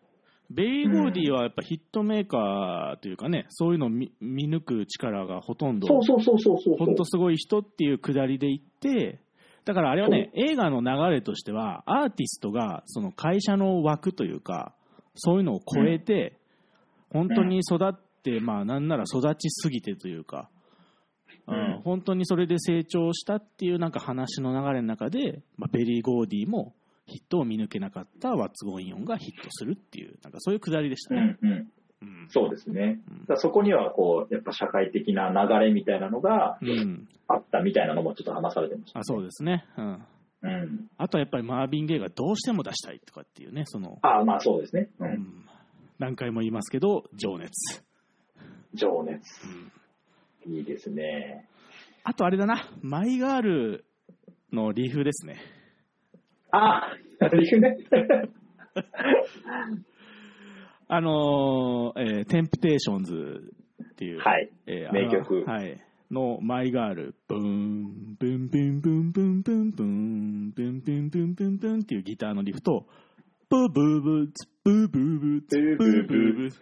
[0.50, 6.76] ベリー・ゴーディはやっぱヒットメーカーというかね、そういうのを見見抜く力がほとんど、そうそうそうそうそう。
[6.78, 9.20] ほんとすごい人っていうくだりで言って、
[9.68, 14.72] だからあれはね、映画の流れとしては、アーティストがその会社の枠というか、
[15.14, 16.38] そういうのを超えて、
[17.10, 20.48] 本当に育って、まあなんなら育ちすぎてというか、
[21.46, 21.82] うんうん。
[21.82, 31.36] 本当にそれで成長したっていうなんか話の流れの中で、まあ、ベリー・ゴーディもヒットを見抜けなかった What's Going On がヒットするっていう、なんかそういうくだりでしたね。
[31.42, 31.68] うん
[32.28, 33.00] そうですね。
[33.10, 37.08] うんだそこには、こう、やっぱ社会的な流れみたいなのがうん。
[37.26, 39.66] あったみたいなのもちょっと話されてました、あ、そうですね。
[39.76, 40.06] うん。
[40.42, 40.90] うん。
[40.96, 44.88] ああとはやっぱりマービン・ゲイがどうしても出したいとかっていうね、その、ああ、まあそうですね。
[44.98, 45.04] う。
[45.04, 45.48] うんん、
[45.98, 47.84] 何回も言いますけど、情熱。
[48.74, 49.46] 情熱。
[49.46, 49.72] うん
[50.46, 51.46] いいですね。
[52.04, 53.84] あとあれだな、マイガール
[54.50, 55.36] のリフですね。
[56.50, 57.76] ああ、リフね。
[60.88, 63.52] あのーえーテンプテーションズ
[63.92, 64.50] っていう、はい。
[64.66, 65.78] えー名曲はい。
[66.10, 72.86] のマイガール、ブーン、ブンブンブンブンブンブン、ブンブンブンブンブンっていうギターのリフと、
[73.50, 76.52] ブーブーブーツ、ブーブーブーツ、ブーブーブー。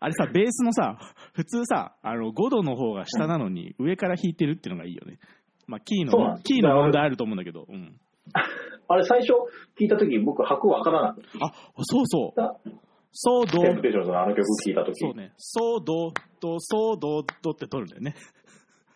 [0.00, 0.98] あれさ、ベースのさ、
[1.34, 5.18] 普通さ、あの、5度の方が下なのに、上から弾いてるっていうのがいいよね。
[5.66, 7.94] まあ、キーの、キーの問題あると思うんだけど、うん。
[8.88, 9.32] あれ最初
[9.78, 12.40] 聞いたとき僕拍わからなかっあ、そうそう。
[13.12, 13.18] た。
[13.18, 14.98] そう、ドテンプテーションズのあの曲聞いたとき。
[14.98, 15.32] そうね。
[15.36, 18.14] そう、ド、ド、そう、ド、ドって取るんだよね。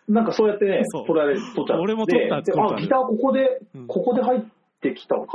[0.07, 1.73] なんかそうやってねそう、取られ、取っちゃって。
[1.73, 4.41] 俺も取ったであ、ことあるギターここでうん、ここで入っ
[4.81, 5.25] てきたか。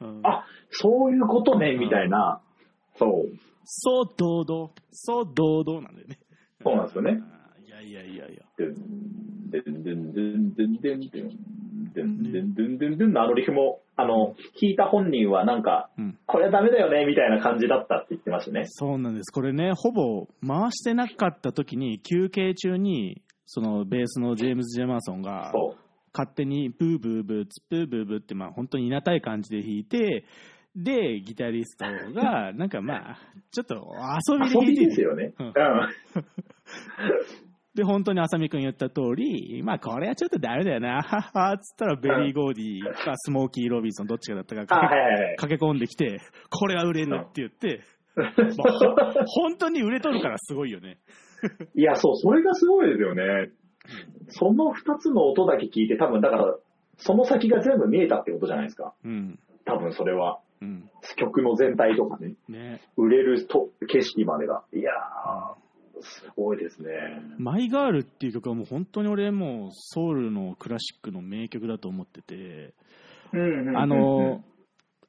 [0.00, 2.40] うん、あ、そういうことね、みたいな。
[2.96, 3.10] そう。
[3.64, 6.18] そう、ドド、そう、ドドなんだよね。
[6.62, 7.22] そうなんですよね。
[7.66, 8.42] いやいやいやいや。
[8.58, 8.74] でん、
[9.50, 11.30] でんでんでんでんでんでん
[11.94, 16.18] でんでんでんでんでんでんのあのリフも、あの、弾いた本人はなんか、うん。
[16.26, 18.64] これはダメだよね、みたいな感じだったって言ってましたね。
[18.66, 19.32] そうなんです。
[19.32, 25.84] これね、ほぼ回してなかった時に、休憩中に、そのベースのジェームズ・ジェマーソンが、そう。
[26.14, 30.24] 勝手にブーブーブーツブーブーブーってまあ本当にいなたい感じで弾いて
[30.76, 33.18] でギタリストがなんかまあ
[33.50, 33.74] ちょっと
[34.30, 35.34] 遊びで弾いてですよね。
[35.38, 35.52] ううんん。
[37.74, 44.88] で本当に浅見君言った通りまあこれはちょっとダメだよな はっはっつったらベリー・ゴーディかスモーキー・ロビンソンどっちかだったかあ、
[45.36, 45.58] 駆。
[45.58, 47.80] け込んできてこれは売れるって言って、
[48.16, 48.94] まあほ
[49.26, 50.98] 本当に売れとるからすごいよね
[51.74, 53.50] いや、そう、それがすごいですよね。
[54.28, 56.56] その二つの音だけ聞いて、多分だから、
[56.96, 58.94] その先が全部見えたってことじゃないですか。
[59.04, 60.40] うん多分それは。
[60.60, 62.34] うん曲の全体とかね。
[62.48, 64.62] ね売れると景色までが。
[64.72, 65.63] いやー、
[66.02, 66.88] すごいですね。
[67.38, 72.74] マイガールっていう曲はもう本当に俺もうソウルのクラシックの名曲だと思ってて、
[73.76, 74.42] あの、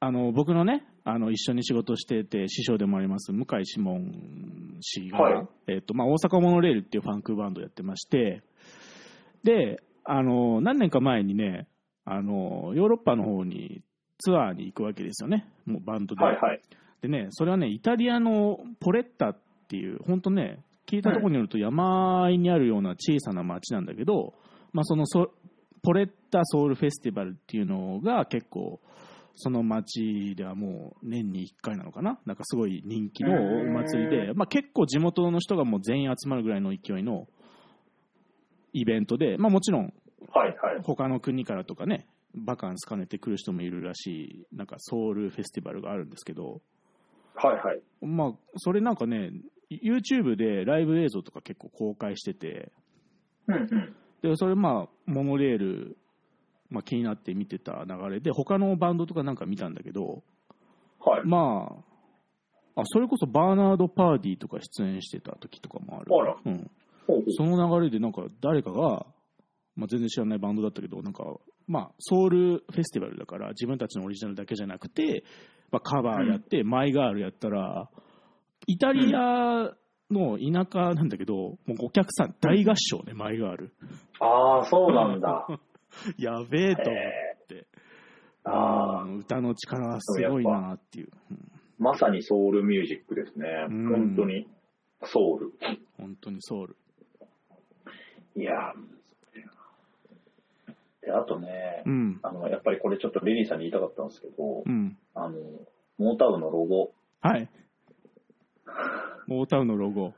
[0.00, 8.42] あの僕のね、あの一緒に仕事してて師匠でもあります向井志門氏が、はいえっとまあ、大阪モノレールっていうファンクバンドやってまして、
[9.44, 11.68] で、あの何年か前にね、
[12.04, 13.82] あのヨーロッパの方に
[14.18, 16.24] ツアーに行くわけですよね、もうバンドで。
[16.24, 16.60] はいはい。
[17.02, 24.34] でね、それはね、イタリアのポレッタっていう、本当ね、聞いたところによると山あいにあるような小さな町なんだけど、
[24.72, 25.32] まあ、そのそ
[25.82, 28.80] ポレッタソウルフェスティバルっていうのが結構、
[29.36, 37.28] その町ではもう年に1回なのかな、なんかすごい人気のお祭りで、まあ、結構地元の人がもう全員集まるぐらいの勢いの
[38.72, 39.92] イベントで、まあ、もちろん。
[40.82, 46.60] 他の国からとかね、バカンス兼ねてくる人もいるらしい、なんかソウルフェスティバルがあるんですけど、
[47.36, 47.80] はいはい。
[48.04, 49.30] まあ、それなんかね、
[49.70, 52.72] YouTube でライブ映像とか結構公開してて。
[54.22, 55.96] で、それまあ、モノレール、
[56.70, 60.22] まあ気になって見てた流れで、他のバンドとかなんか見たんだけど、
[61.00, 61.26] はい。
[61.26, 61.82] ま
[62.76, 66.06] あ、あ、それこそバーナード・パーディーとか出演してた時とかもある。
[66.14, 66.70] あらうん。
[67.36, 69.06] その流れでなんか誰かが、
[69.76, 71.24] まあ全然知らないバンドだったけど、なんか、
[71.68, 75.24] まあ、ソウルフェスティバルだから、自分たちのオリジナルだけじゃなくて、
[75.70, 77.88] まあ、カバーやって、マイガールやったら、
[78.66, 79.72] イタリア
[80.10, 83.72] の田舎なんだけど、もうお客さん大合唱ね、マイガール。
[84.20, 85.46] ああ、そうなんだ。
[86.18, 87.66] やべえと思って、
[88.44, 93.66] ああ、うん歌の力はすごいなっていう、うんまさにソウルミュージックですね。
[93.68, 94.48] うん本当に。
[95.04, 95.52] ソウル。
[95.98, 96.76] 本当にソウル。
[98.34, 98.72] いや
[101.06, 104.98] で、あとね、うん、あの、やっぱりこれちょっとレニーさんに言いたかったんですけど、うん。
[105.14, 105.38] あの、
[105.98, 106.92] モータウンのロゴ。
[107.20, 107.48] はい。
[109.26, 110.14] モータウンのロゴ。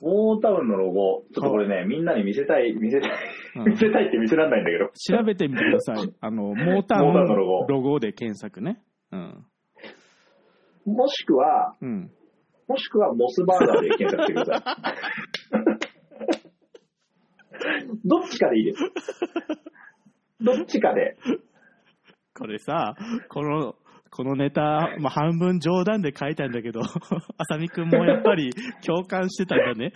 [0.00, 3.10] モータウンのロゴ、ちょっとこれね、みんなに見せたい、見せたい、
[3.56, 4.90] うん見せたいって見せられないんだけど。
[5.18, 6.14] 調べてみてください。
[6.20, 8.82] あの、モータウモータウンンのロゴロゴで検索ね。
[9.12, 9.44] うん。
[10.86, 12.10] もしくは、うん。
[12.66, 15.78] もしくはモスバーガーで検索してください。
[18.04, 18.78] どっちかでいいです。
[20.40, 21.16] どっちかで。
[22.34, 22.94] これさ、
[23.28, 23.74] この、
[24.10, 26.84] このネタ、まあ、半分冗談で書いたんだけど、あ
[27.44, 28.52] さみくんもやっぱり
[28.86, 29.92] 共感してたんだね。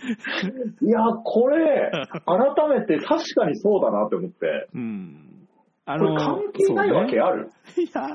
[0.81, 1.91] いや、これ、
[2.25, 4.67] 改めて確かにそうだなって思って。
[4.73, 5.47] うん。
[5.85, 8.07] あこれ関係ないわけある、ねいや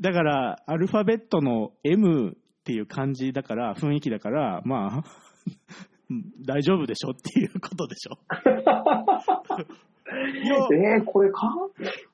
[0.00, 2.32] だから、アルファベットの M っ
[2.64, 5.04] ていう感じだから、雰囲気だから、まあ、
[6.10, 8.18] う ん大丈夫でしょっていうことでしょ。
[10.12, 11.40] や、えー、これか？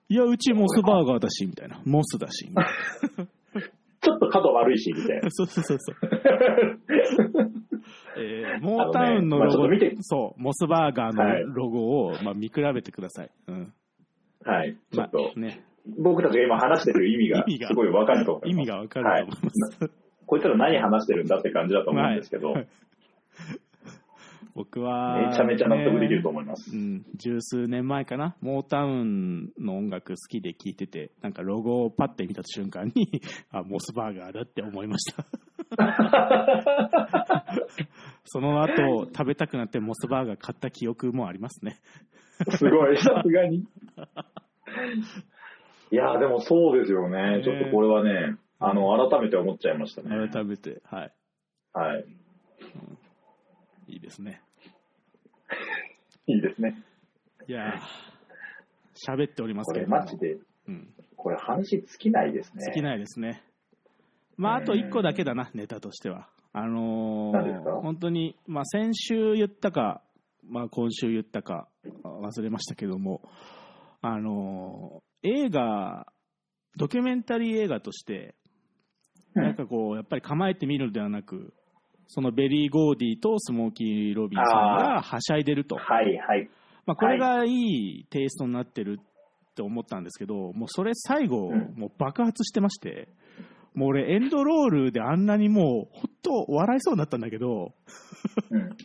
[0.09, 1.81] いや、うちモスバーガーだし、みたいな。
[1.85, 2.65] モスだし、みたい
[3.19, 3.27] な。
[4.01, 5.31] ちょっと角悪いし、みたいな。
[5.35, 5.97] そうそうそうそう。
[8.19, 13.31] えー、モータウンのロゴ、ねまあそう、モスバーガーはいのロゴを、まあ、見比べてください。
[13.49, 13.73] うん。
[14.45, 14.77] はい。
[14.93, 15.65] ちょまっとあ、、ね、
[15.99, 18.59] 僕たちが今話してる意味が意味がすごいわかると思います。
[18.59, 19.91] 意味がわかると思います。
[20.27, 22.69] こいつら何話してるんだって感じだと思うんですけど、はい
[24.57, 26.75] 僕は、めちゃめちゃ納得できると思います。
[26.75, 33.21] うん、十数年前かな、モータウンの音楽好きで聴いてて、なんかロゴをパッて見た瞬間に、
[33.53, 35.27] あ、モスバーガーだって思いました。
[38.25, 41.77] その後、食べたくなってモスバーガー買った記憶もありますね。
[42.57, 43.59] すごい、 さすがに。
[43.59, 43.63] い
[45.95, 47.41] やーでもそうですよね。
[47.41, 50.31] ねちょっとこれはね、あの、改めて思っちゃいましたね。
[50.31, 51.13] 改めて、はい。
[51.75, 52.07] はい。
[53.89, 54.41] いいですね。
[56.27, 56.83] いいですね。
[57.49, 60.01] いやー、喋っておりますこれけれども。
[60.01, 60.95] マジで、うん。
[61.17, 62.65] これ話尽きないですね。
[62.65, 63.43] 尽きないですね。
[64.37, 66.29] まあ、あと一個だけだな、ネタとしては。
[66.53, 70.03] あのー、本当に、まあ、先週言ったか、
[70.49, 71.69] まあ、今週言ったか、
[72.03, 73.23] 忘れましたけども、
[74.01, 76.07] あのー映画、
[76.77, 78.37] ドキュメンタリー映画として、
[79.35, 81.53] うんなんかこう、やっぱり構えてみるのではなく、
[82.09, 84.47] そのベリー・ゴーディとスモーキー・ロビンソン
[84.77, 85.77] がはしゃいでると。
[85.77, 86.49] はいはい。
[86.87, 93.09] まあ、これがいいテイストになってるって思ったんですけど、もうそれ最後、うんもう爆発してまして、
[93.75, 97.73] もう俺エンドロールであんなにもう、ほんと笑いそうになったんだけど、
[98.51, 98.77] うん。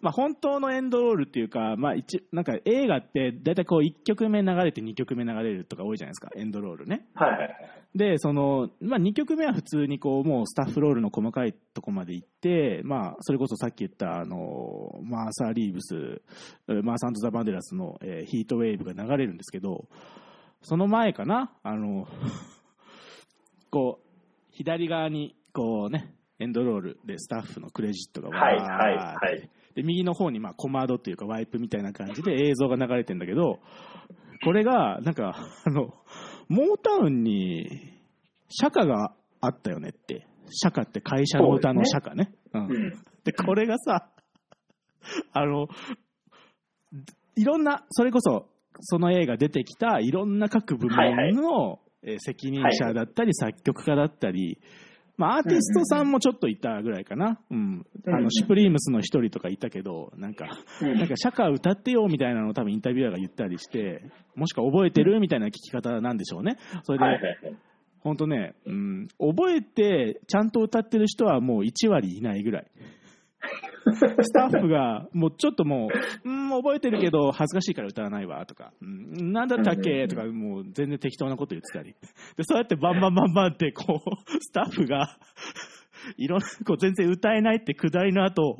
[0.00, 7.06] まあ本当のエンドロールっていうか、まあ一、なんか映画って大体こう1曲目流れて2曲目流れるとか多いじゃないですか、エンドロールね。
[7.14, 7.78] はいはいはい。
[7.94, 16.22] で、その、まあ、2曲目は普通にこう、もうスタッフロールの細かいとこまで行って、まあ、それこそさっき言った、あの、マーサー・リーブス、
[16.68, 19.88] えーマーサンド・ザ・バンデラスの、えーヒートウェーブが流れるんですけど、
[20.62, 22.06] その前かな、あの、
[23.70, 24.08] こう、
[24.50, 29.50] 左側に、こうね、エンドロールでスタッフのクレジットがわーはいってはいはい。
[29.78, 33.60] で、右の方に、まあ、コマードっていうか、ワイプみたいな感じで映像が流れてんだけど、
[34.44, 35.94] これが、なんか、あの、
[36.48, 37.92] モータウンに、
[38.48, 40.26] 社歌があったよねって。
[40.50, 42.32] 社歌って会社の歌の社歌ね。
[42.54, 42.68] ううんん。
[43.22, 44.08] で、これがさ、
[45.32, 45.68] あの、
[47.36, 48.48] いろんな、それこそ、
[48.80, 54.58] その映画出てきたいろんな各部門のえー責任者だったり、作曲家だったり、
[55.18, 57.40] まあ、アーティストさんもちょっといたぐらいかな。
[57.50, 57.84] うん。
[58.06, 60.46] あの、シュプリームスの一人とかいたけど、なんか、
[60.80, 64.04] うんなんか、社歌歌ってよみたいなのを多分インタビュアーが言ったりして、
[64.36, 66.56] もしくは覚えてるみたいな聞き方なんでしょうね。
[66.84, 67.56] それで。
[68.00, 72.66] 本当ね、うん、覚えてちゃんと歌ってる人はもう1割いないぐらい。
[74.22, 75.88] スタッフが、もうちょっとも
[76.24, 80.06] う、うん、覚えてるけど恥ずかしいから歌わないわとか、うん、なんだったっけ？
[80.08, 81.94] とか、もう全然適当なこと言ってたり。
[82.36, 85.16] で、そうやってバンバンバンバンって、こう、 スタッフが、
[86.16, 88.56] いろんな、こう全然歌えないってくだりの後、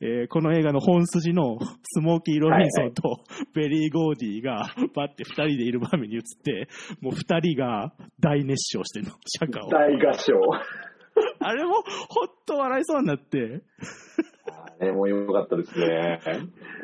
[0.00, 3.20] えーこの映画の本筋のスモーキー・ロビンソンと
[3.54, 6.68] ベリー・ゴーディがバッて二人でいる場面に移って、
[7.00, 9.70] もう二人が大熱唱してるの、社歌を。
[9.70, 10.32] 大合唱。
[11.40, 13.62] あれもほんと笑いそうになって、
[14.80, 16.20] あれも良かったですね。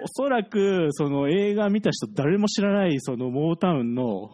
[0.03, 4.31] おそらくその映画見た人誰も知らないそのモータウンの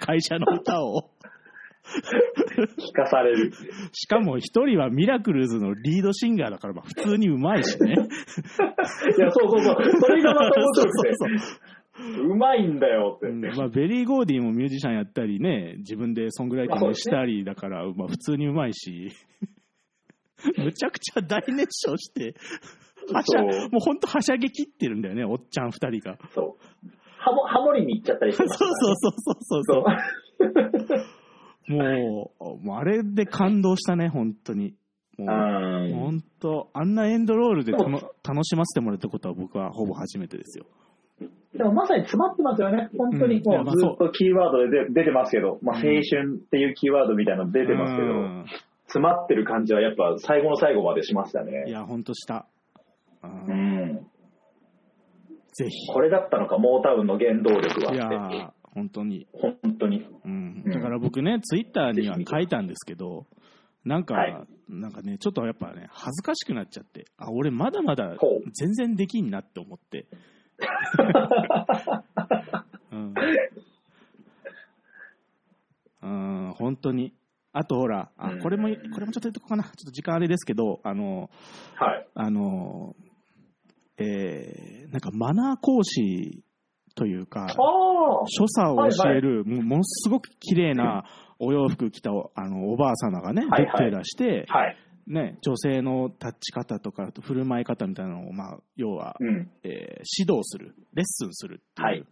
[0.00, 1.10] 会社の歌を、
[1.86, 3.52] 聞かされる。
[3.92, 7.92] しかも一人はミラクルズのリードシンガーだからまあ普通にうまいしね。
[7.92, 9.76] いや、そうそうそう。
[10.00, 11.14] それがまた面白くて。
[11.16, 13.40] そうそうそううまいんだよってうん。
[13.40, 19.10] まあ、ベリー・ゴーディもミュージシャンやったりね、自分でソングライティングしたりだから、まあ、普通にうまいし、
[20.58, 22.34] むちゃくちゃ大熱唱して、
[23.12, 26.18] はしゃ、もう本当はしゃぎ切ってるんだよね、おっちゃん二人が。
[26.34, 26.88] そう。
[27.18, 29.84] ハモ、ハモりに行っちゃったりしてそうましたそうそうそうそうそう。
[31.68, 31.76] そう。
[31.76, 34.74] もう、もうあれで感動したね、本当に。
[35.18, 40.66] 本当あんなエンドロールでたので楽しませてもらったことは僕はほぼ初めてですよ。
[41.56, 42.88] でもまさに詰まってますよね。
[42.96, 48.44] 本当うんにもうずっとキーワードで出出てますけど、まあ、うん青春っていうキーワードみたいなの出てますけど、うん
[48.88, 51.64] 詰まってる感じはやっぱ最後の最後までしましたいね。
[51.68, 52.46] や、本当した。
[53.24, 53.60] ううん
[53.96, 54.06] ん。
[55.54, 55.92] ぜひ。
[55.92, 58.36] これだったのか、モータウンの原動力いやはって。
[58.36, 59.26] ー、本当に。
[59.32, 60.06] 本当に。
[60.24, 63.26] うんうんだから僕ね、ツイッターには書いたんですけど、
[63.84, 68.16] なんか、はいなんかね、ちょっとやっぱね、恥ずかしくなっちゃって、あ、俺まだまだ
[68.52, 70.06] 全然できんなって思って。
[72.92, 73.14] うん、
[76.02, 76.06] う
[76.50, 77.12] ん、本当に。
[77.52, 79.62] あとほら、あうんこれも、これもちょっと言っとこうかな。
[79.64, 81.30] ちょっと時間あれですけど、あの、
[81.74, 82.06] はい。
[82.14, 82.94] あの、
[83.98, 86.44] えーなんかマナー講師
[86.94, 91.04] というか、所作を教える、もうものすごく綺麗な
[91.38, 94.76] お洋服着たおあのおばあ様がね、はいはい出して、はい。
[95.06, 99.50] ね、女性の立ち方とか振る舞い方みたいなのを、まあ、要は、うん。
[99.62, 102.04] えー指導する、レッスンするっていう、はい。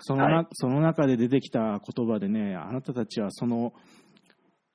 [0.00, 0.46] そのなはい。
[0.52, 3.72] その中で出てきた言葉でね、あなたたちはその、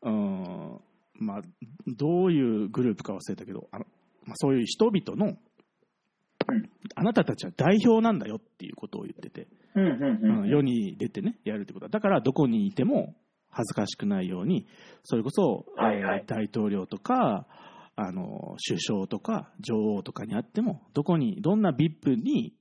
[0.02, 0.80] うん
[1.20, 1.42] まあ、
[1.88, 3.86] どういうグループか忘れたけど、あの
[4.26, 6.70] まあ、そういう人々の、うん。
[6.96, 11.90] あなたたちは代表なんだよっていうことを言ってて、うん世に出てね、やるってことだ。
[11.90, 13.16] だから、どこにいても
[13.54, 14.68] 恥ずかしくないように、
[15.04, 17.48] それこそ、はいはいえー大統領とか、
[17.96, 22.56] あの、首相とか、女王とかにあっても、どこに、どんな VIP に、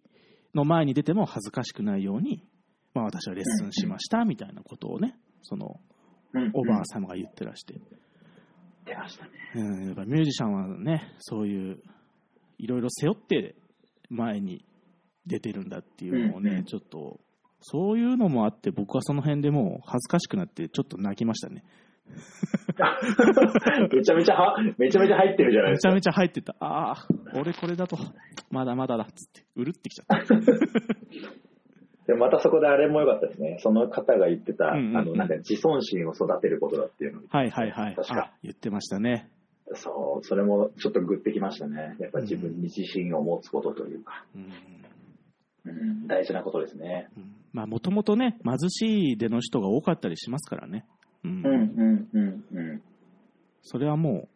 [0.55, 2.47] の前に出ても恥ずかしくないように、
[2.93, 5.81] まあ私はレッスンしました、みたいなことをね、その、
[6.35, 6.51] うん。
[6.53, 7.81] おばあ様が言ってらして。
[8.85, 9.31] 出ましたね。
[9.55, 11.83] うん、やっぱミュージシャンはね、そういう、
[12.59, 13.55] いろいろ背負って
[14.11, 14.65] 前に
[15.27, 17.21] 出てるんだっていうのをね、うんうんちょっと、
[17.63, 21.65] そういうのもあって、僕はその辺でもう恥ずかしくなって、ちょっと泣きましたね。
[23.93, 25.89] めちゃめちゃは、めちゃめちゃ入ってるじゃないですか。
[25.89, 26.57] めちゃめちゃ入ってた。
[26.59, 27.97] ああ、俺これだと、
[28.51, 30.35] まだまだだっつって、うるってきちゃった。
[32.07, 33.59] でまたそこであれも良かったですね。
[33.61, 37.23] その方が言ってた、うんうんうんあの、なんか自尊心を育てることだっていうの。
[37.29, 37.95] はいはいはい。
[37.95, 39.31] 確かあ言ってましたね。
[39.75, 41.97] そう、それもちょっとグッてきましたね。
[42.01, 44.82] やっぱり自分に自信を持つことというか、うん
[45.65, 47.09] うん、大事なことですね。
[47.53, 50.87] もともとね、貧しい出の人が多かったりしますからね。
[51.25, 52.83] うんうん、うん、うん、うん。
[53.63, 54.29] それはもう、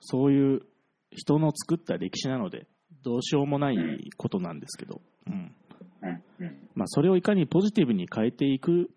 [0.00, 0.62] そういう
[1.10, 2.66] 人の作った歴史なので、
[3.02, 3.76] どうしようもない
[4.16, 5.54] ことなんですけど、うん
[6.02, 6.68] うん、うん。
[6.74, 8.90] まあ、それをいかにポジティブに変えていく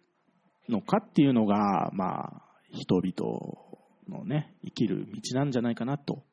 [0.70, 3.66] のかっていうのが、まあ、人々
[4.10, 6.24] のね、生きる道なんじゃないかなと、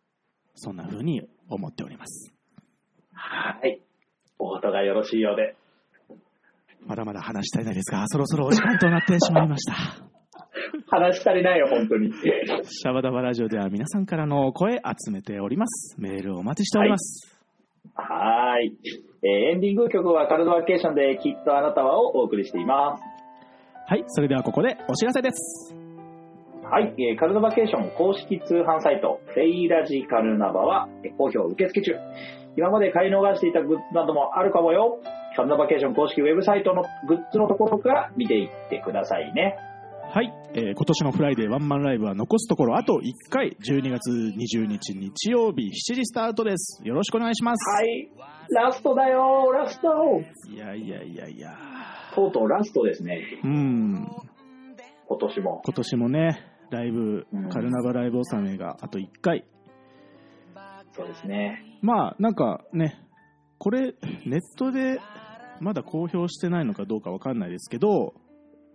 [0.54, 2.32] そんな風に思っております。
[3.12, 3.80] はい。
[4.42, 5.54] お音がよろしいようで。
[6.84, 9.74] まだまだ話したいないですが、そろそろお時間となってしまいました。
[10.90, 12.12] 話足りないよ、本当に。
[12.12, 16.00] シャバダバラジオでは皆さんからの声集めております。
[16.00, 17.40] メールをお待ちしております。
[17.94, 18.78] はーい。
[19.22, 23.02] えーエンディング曲はカルドバケーションできっとあなたはをお送りしています。
[23.86, 25.81] はい、それではここでお知らせです。
[26.72, 31.92] はい、えーカルノバケーション公式通販サイト、フェイラジカルナバはえー好評受付中。
[32.56, 34.98] 今まで買い逃していたグッズなどもあるかもよ。
[35.36, 39.58] カルノバケーション公式ウェブサイトのグッズのところから見ていってくださいね。
[40.14, 46.80] はい、えー今年のフライデーワンマンライブは残すところあと1回、12月20日日曜日7時スタートです。
[46.88, 47.70] よろしくお願いします。
[47.70, 48.08] はい、
[48.48, 49.88] ラストだよラスト
[50.50, 51.50] いやいやいやいや。
[52.14, 54.08] とうとうラストですね、うん、
[55.06, 55.60] 今年も。
[55.66, 59.44] 今年もね、ライブうん、カルナバライブ納めがあと1回。
[60.92, 61.78] そうですね。
[61.80, 62.98] まあ、なんかね、
[63.58, 63.94] これ、
[64.26, 64.98] ネットで
[65.60, 68.14] まだ公表してないのかどうかわかんないですけど、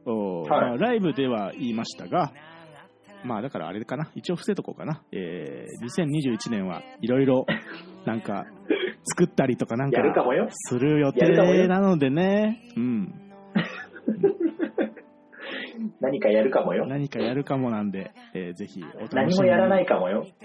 [0.06, 2.32] おはいまあ、ライブでは言いましたが、
[3.24, 5.04] まあだからあれかな、一応伏せとこうかな。
[5.12, 7.45] えー、2021年はいろいろ
[8.06, 8.45] なんか
[9.04, 9.98] 作ったりとかなんか。
[10.52, 13.14] する予定なのでね、うん、
[16.08, 16.86] 何かやるかもよ。
[16.88, 19.32] 何かやるかもなんで、えーぜひお楽しみに。
[19.32, 20.26] 何もやらないかもよ。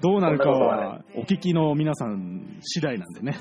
[0.00, 3.34] どうなるかははお聞きの皆さん次第なんでね。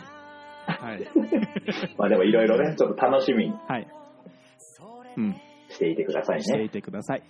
[0.68, 1.08] はい。
[1.98, 3.88] まあでもいろいろね、ちょっと楽しみにはい。
[5.18, 5.36] うん。
[5.70, 6.70] していてくださいしていね。
[6.70, 7.24] てください。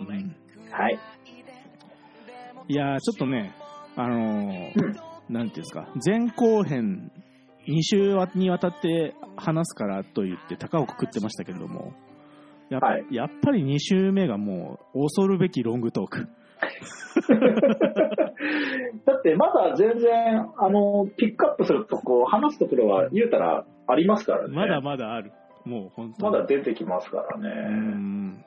[0.00, 0.36] うん、
[0.70, 0.98] はい。
[2.68, 3.52] いやー、ちょっとね、
[3.96, 4.94] あのーうん
[5.26, 7.10] なんていうんですか、前後編
[7.66, 11.92] 2週にわたって話すからと言って高をくくってましたけれども、
[12.70, 16.28] やっぱ,、はいやっぱり2週目がもう恐るべきロングトーク。
[19.06, 24.54] だってまだ全然、あの、ピックアップするとこ、話すところは言うたらありますからね。
[24.54, 25.32] まだまだある。
[25.64, 26.32] もう本当に。
[26.32, 27.48] まだ出てきますからうね。
[27.48, 28.44] ん。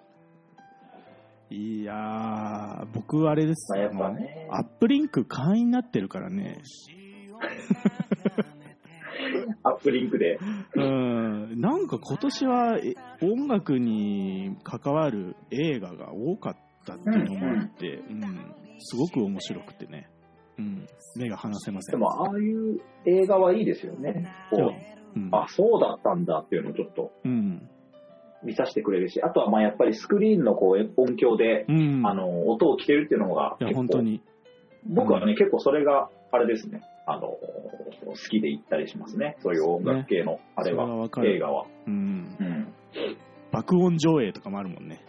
[1.50, 6.58] いやー、僕あれですまあやっぱねアップリンク会員になってるからね。
[9.64, 10.40] アップリンクで。
[10.76, 12.94] うん、なんか今年はえ
[13.26, 18.56] 音楽に関わる映画が多かったっていうのもあって、うん。
[18.80, 20.10] すごく面白くてね、
[20.58, 21.94] うん、目が離せません。
[21.94, 24.32] でも、ああいう映画はいいですよね。
[24.52, 24.74] こ
[25.16, 27.70] う、うん、あ、そうだったんだっていうのをちょっとうん、
[28.44, 34.22] 見させてくれるし、あとはまあやっぱりスクリーンのこう音響で、うん、あの、音を聞けるっていうのがいや、結構、本当に、
[34.86, 37.40] 僕はね、結構それが、あれですね、あの、好
[38.30, 39.38] きで行ったりしますね。
[39.40, 41.66] そういう音楽系の、あれそれは映画は。
[41.88, 42.74] うん、うん。
[43.52, 45.00] 爆音上映とかもあるもんね。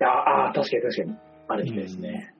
[0.00, 0.08] いや
[0.46, 1.16] あー確かに確かに。
[1.48, 2.34] あれですね。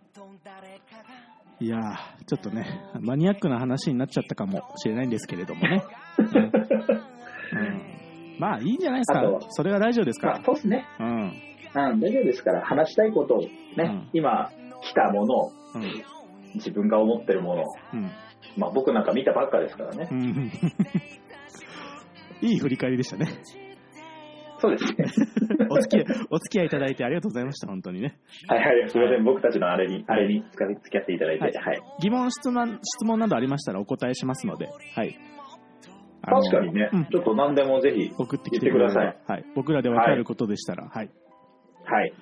[1.60, 2.66] いやー、ちょっとね、
[3.00, 5.82] マニアックな話になっちゃったかもしれないんですけれどもね。
[6.18, 7.98] うんうん
[8.38, 9.22] まあ、いいんじゃないですか。
[9.50, 10.86] それがラジオですかまあ、そうですね。
[10.98, 11.06] ら。
[11.06, 11.32] うん。
[11.92, 13.48] うん、大丈夫ですから、話したいことをね、
[13.78, 14.50] うん今
[14.80, 16.04] 来たものを、うん。
[16.54, 17.64] 自分が思ってるものを、
[17.94, 18.10] うん。
[18.56, 20.14] まあ僕なんか見たばっかですからねう。
[20.14, 20.50] ん。
[22.40, 23.26] いい振り返りでしたね。
[24.60, 25.06] そうですね。
[25.70, 28.18] お付き合い、お付き合いいただいてありがとうございました、本当にね。
[28.48, 31.80] はいはい、すみません、僕たちのあれに、あれに付き合っていただいて、ははいい。
[32.02, 35.16] 疑問、質問、質問などありましたらお答えしますので、はい。
[36.22, 39.16] 確かにね、うんちょっと何でもぜひ送ってきててください。
[39.26, 39.44] はい。
[39.54, 41.10] 僕らで分かることでしたら、はい。
[41.84, 42.12] はい。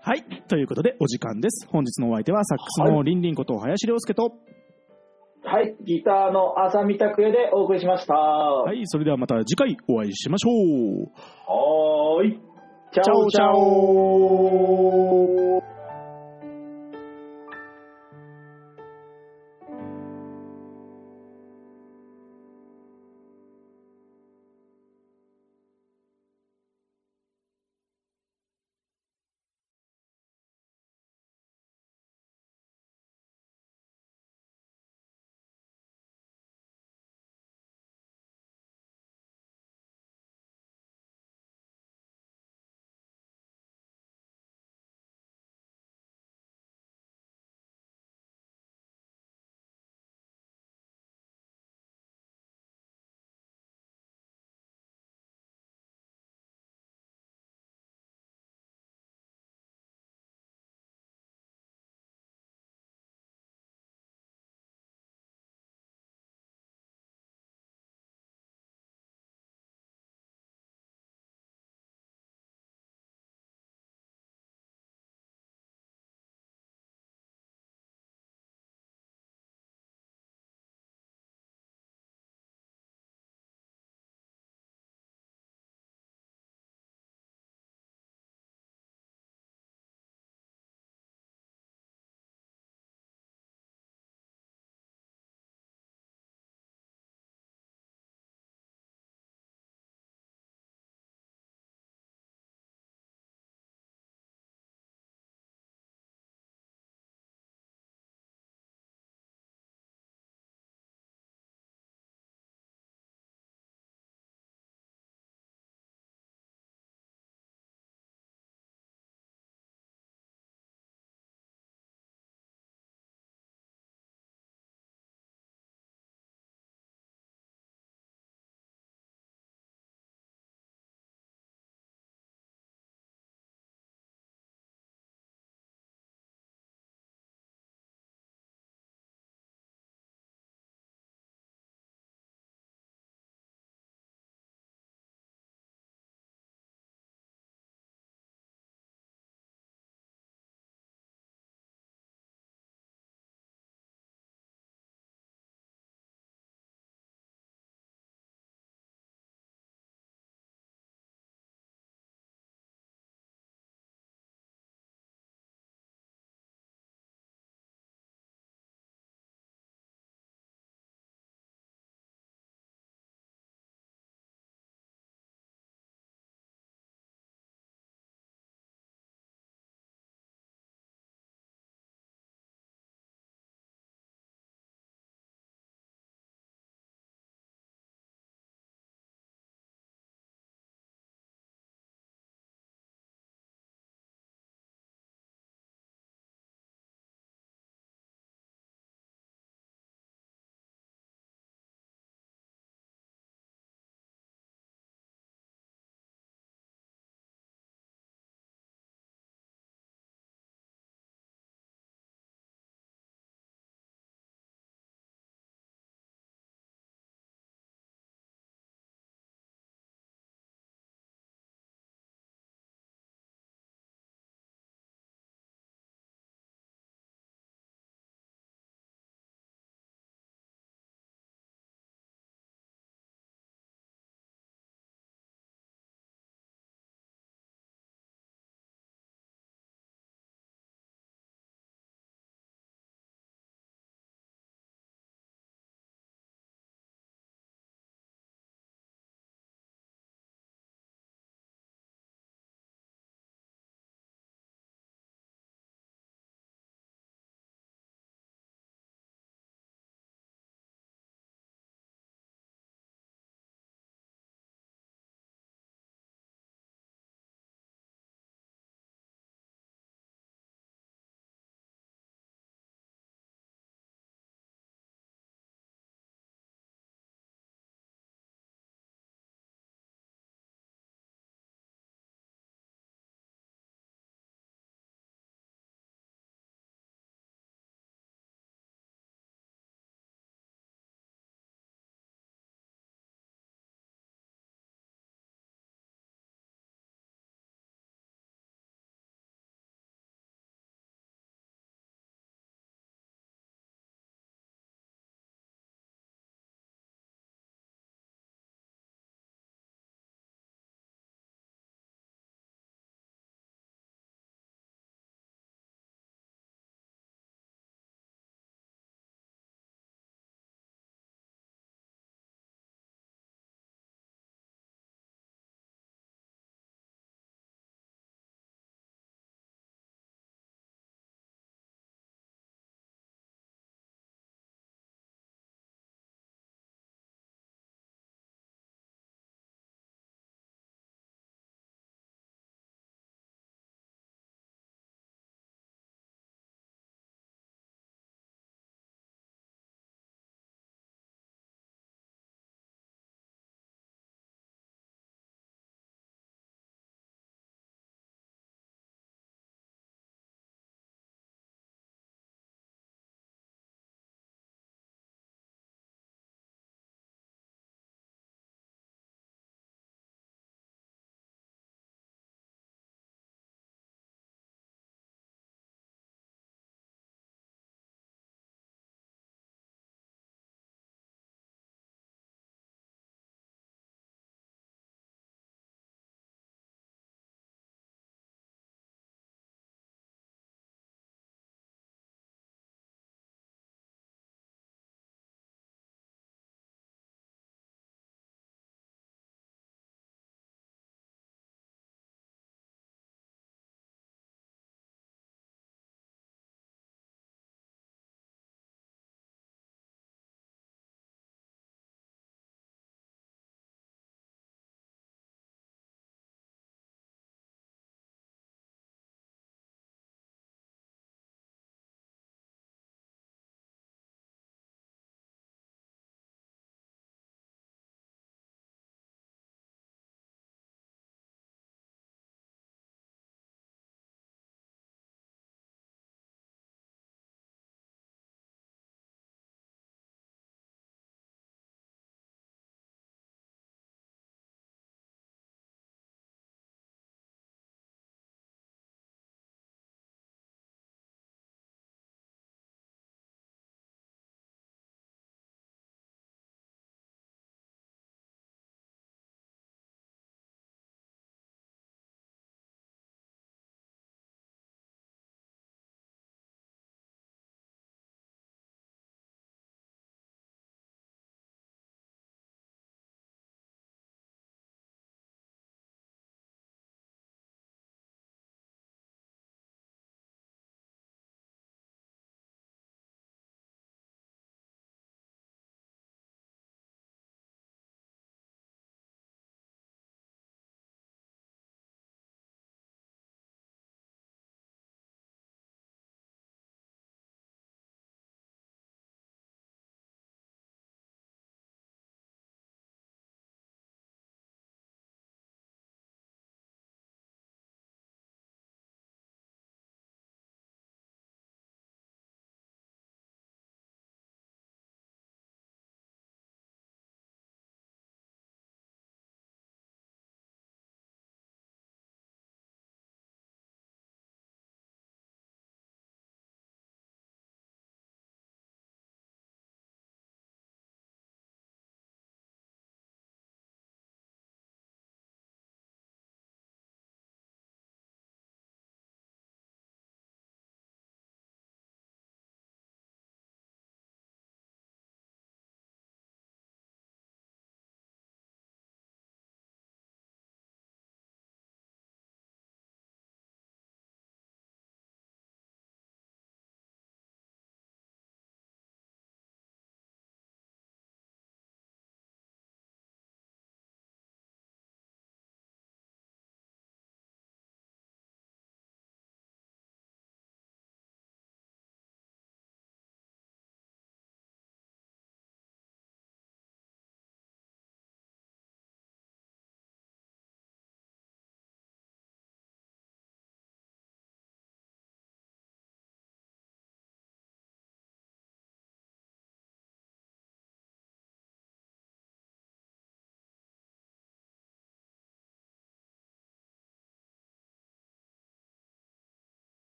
[0.00, 0.24] はい。
[0.48, 1.68] ということで、お時間です。
[1.70, 4.32] 本日のお相手は、サックスのリンリンこと林良介と、
[5.46, 8.14] はい、ギターの浅見拓也でお送りしました。
[8.14, 8.80] ははい。
[8.84, 11.10] それではまた次回お会いしましょう。
[12.24, 12.40] ーい。
[12.92, 15.43] チャオチャオ